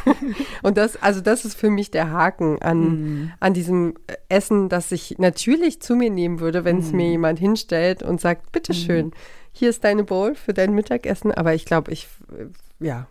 Und 0.62 0.78
das, 0.78 1.00
also 1.02 1.20
das 1.20 1.44
ist 1.44 1.58
für 1.58 1.70
mich 1.70 1.90
der 1.90 2.10
Haken 2.10 2.60
an, 2.62 3.32
an 3.40 3.52
diesem 3.52 3.94
Essen, 4.28 4.68
das 4.68 4.90
ich 4.92 5.18
natürlich 5.18 5.80
zu 5.82 5.94
mir 5.94 6.10
nehmen 6.10 6.40
würde, 6.40 6.64
wenn 6.64 6.78
es 6.78 6.92
mir 6.92 7.08
jemand 7.08 7.38
hinstellt 7.38 8.02
und 8.02 8.20
sagt, 8.20 8.50
bitteschön, 8.52 9.12
hier 9.52 9.68
ist 9.68 9.84
deine 9.84 10.04
Bowl 10.04 10.34
für 10.34 10.54
dein 10.54 10.74
Mittagessen. 10.74 11.32
Aber 11.32 11.54
ich 11.54 11.66
glaube, 11.66 11.92
ich, 11.92 12.08
äh, 12.30 12.46
ja, 12.84 13.08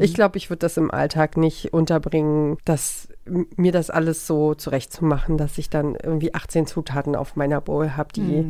ich 0.00 0.14
glaube, 0.14 0.36
ich 0.36 0.50
würde 0.50 0.58
das 0.58 0.76
im 0.76 0.90
Alltag 0.90 1.36
nicht 1.36 1.72
unterbringen, 1.72 2.58
dass 2.64 3.08
mir 3.24 3.70
das 3.70 3.88
alles 3.88 4.26
so 4.26 4.54
zurechtzumachen, 4.54 5.38
dass 5.38 5.58
ich 5.58 5.70
dann 5.70 5.94
irgendwie 5.94 6.34
18 6.34 6.66
Zutaten 6.66 7.14
auf 7.14 7.36
meiner 7.36 7.60
Bowl 7.60 7.96
habe, 7.96 8.12
die 8.12 8.44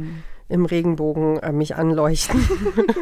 im 0.50 0.66
Regenbogen 0.66 1.38
äh, 1.38 1.52
mich 1.52 1.76
anleuchten 1.76 2.46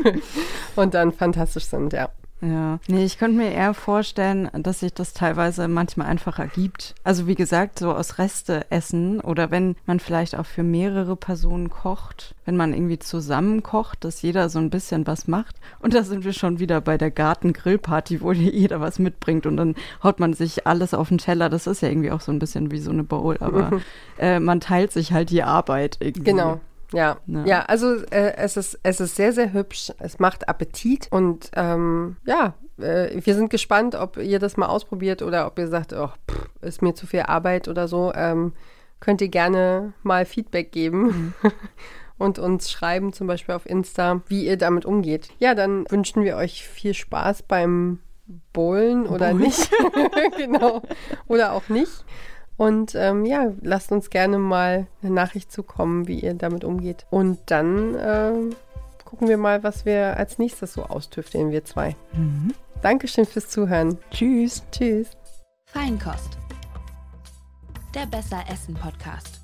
und 0.76 0.94
dann 0.94 1.12
fantastisch 1.12 1.64
sind, 1.64 1.92
ja. 1.92 2.10
Ja, 2.40 2.78
nee, 2.86 3.04
ich 3.04 3.18
könnte 3.18 3.36
mir 3.36 3.50
eher 3.50 3.74
vorstellen, 3.74 4.48
dass 4.52 4.80
sich 4.80 4.94
das 4.94 5.12
teilweise 5.12 5.66
manchmal 5.66 6.06
einfach 6.06 6.38
ergibt. 6.38 6.94
Also 7.02 7.26
wie 7.26 7.34
gesagt, 7.34 7.80
so 7.80 7.92
aus 7.92 8.18
Reste 8.18 8.70
essen 8.70 9.20
oder 9.20 9.50
wenn 9.50 9.74
man 9.86 9.98
vielleicht 9.98 10.36
auch 10.36 10.46
für 10.46 10.62
mehrere 10.62 11.16
Personen 11.16 11.68
kocht, 11.68 12.36
wenn 12.44 12.56
man 12.56 12.74
irgendwie 12.74 13.00
zusammen 13.00 13.64
kocht, 13.64 14.04
dass 14.04 14.22
jeder 14.22 14.48
so 14.50 14.60
ein 14.60 14.70
bisschen 14.70 15.06
was 15.06 15.26
macht. 15.26 15.56
Und 15.80 15.94
da 15.94 16.04
sind 16.04 16.24
wir 16.24 16.32
schon 16.32 16.60
wieder 16.60 16.80
bei 16.80 16.96
der 16.96 17.10
Garten-Grillparty, 17.10 18.20
wo 18.20 18.30
jeder 18.32 18.80
was 18.80 19.00
mitbringt 19.00 19.44
und 19.44 19.56
dann 19.56 19.74
haut 20.04 20.20
man 20.20 20.32
sich 20.32 20.64
alles 20.64 20.94
auf 20.94 21.08
den 21.08 21.18
Teller. 21.18 21.48
Das 21.48 21.66
ist 21.66 21.82
ja 21.82 21.88
irgendwie 21.88 22.12
auch 22.12 22.20
so 22.20 22.30
ein 22.30 22.38
bisschen 22.38 22.70
wie 22.70 22.78
so 22.78 22.92
eine 22.92 23.02
Bowl, 23.02 23.36
aber 23.40 23.80
äh, 24.18 24.38
man 24.38 24.60
teilt 24.60 24.92
sich 24.92 25.12
halt 25.12 25.30
die 25.30 25.42
Arbeit 25.42 25.96
irgendwie. 26.00 26.30
Genau. 26.30 26.60
Ja, 26.92 27.18
Ja. 27.26 27.44
ja, 27.44 27.60
also 27.62 27.96
äh, 28.10 28.34
es, 28.36 28.56
ist, 28.56 28.78
es 28.82 29.00
ist 29.00 29.16
sehr, 29.16 29.32
sehr 29.32 29.52
hübsch. 29.52 29.92
Es 29.98 30.18
macht 30.18 30.48
Appetit 30.48 31.08
und 31.10 31.50
ähm, 31.54 32.16
ja, 32.24 32.54
äh, 32.78 33.20
wir 33.24 33.34
sind 33.34 33.50
gespannt, 33.50 33.94
ob 33.94 34.16
ihr 34.16 34.38
das 34.38 34.56
mal 34.56 34.66
ausprobiert 34.66 35.22
oder 35.22 35.46
ob 35.46 35.58
ihr 35.58 35.68
sagt, 35.68 35.92
oh, 35.92 36.08
pff, 36.30 36.48
ist 36.62 36.82
mir 36.82 36.94
zu 36.94 37.06
viel 37.06 37.20
Arbeit 37.22 37.68
oder 37.68 37.88
so. 37.88 38.12
Ähm, 38.14 38.52
könnt 39.00 39.20
ihr 39.20 39.28
gerne 39.28 39.92
mal 40.02 40.24
Feedback 40.24 40.72
geben 40.72 41.34
und 42.18 42.38
uns 42.38 42.70
schreiben, 42.70 43.12
zum 43.12 43.26
Beispiel 43.26 43.54
auf 43.54 43.66
Insta, 43.66 44.22
wie 44.28 44.46
ihr 44.46 44.56
damit 44.56 44.86
umgeht. 44.86 45.28
Ja, 45.38 45.54
dann 45.54 45.84
wünschen 45.90 46.24
wir 46.24 46.36
euch 46.36 46.66
viel 46.66 46.94
Spaß 46.94 47.42
beim 47.42 48.00
Bowlen 48.52 49.06
oder 49.06 49.32
nicht. 49.34 49.70
genau. 50.36 50.82
Oder 51.26 51.52
auch 51.52 51.68
nicht. 51.68 52.04
Und 52.58 52.94
ähm, 52.96 53.24
ja, 53.24 53.52
lasst 53.62 53.92
uns 53.92 54.10
gerne 54.10 54.36
mal 54.36 54.86
eine 55.00 55.12
Nachricht 55.12 55.50
zukommen, 55.50 56.08
wie 56.08 56.20
ihr 56.20 56.34
damit 56.34 56.64
umgeht. 56.64 57.06
Und 57.08 57.38
dann 57.46 57.96
ähm, 57.98 58.56
gucken 59.04 59.28
wir 59.28 59.38
mal, 59.38 59.62
was 59.62 59.86
wir 59.86 60.16
als 60.16 60.38
nächstes 60.38 60.74
so 60.74 60.82
austüfteln, 60.82 61.52
wir 61.52 61.64
zwei. 61.64 61.96
Dankeschön 62.82 63.24
fürs 63.24 63.48
Zuhören. 63.48 63.96
Tschüss. 64.10 64.62
Tschüss. 64.72 65.10
Feinkost. 65.66 66.36
Der 67.94 68.06
Besser 68.06 68.42
Essen 68.50 68.74
Podcast. 68.74 69.37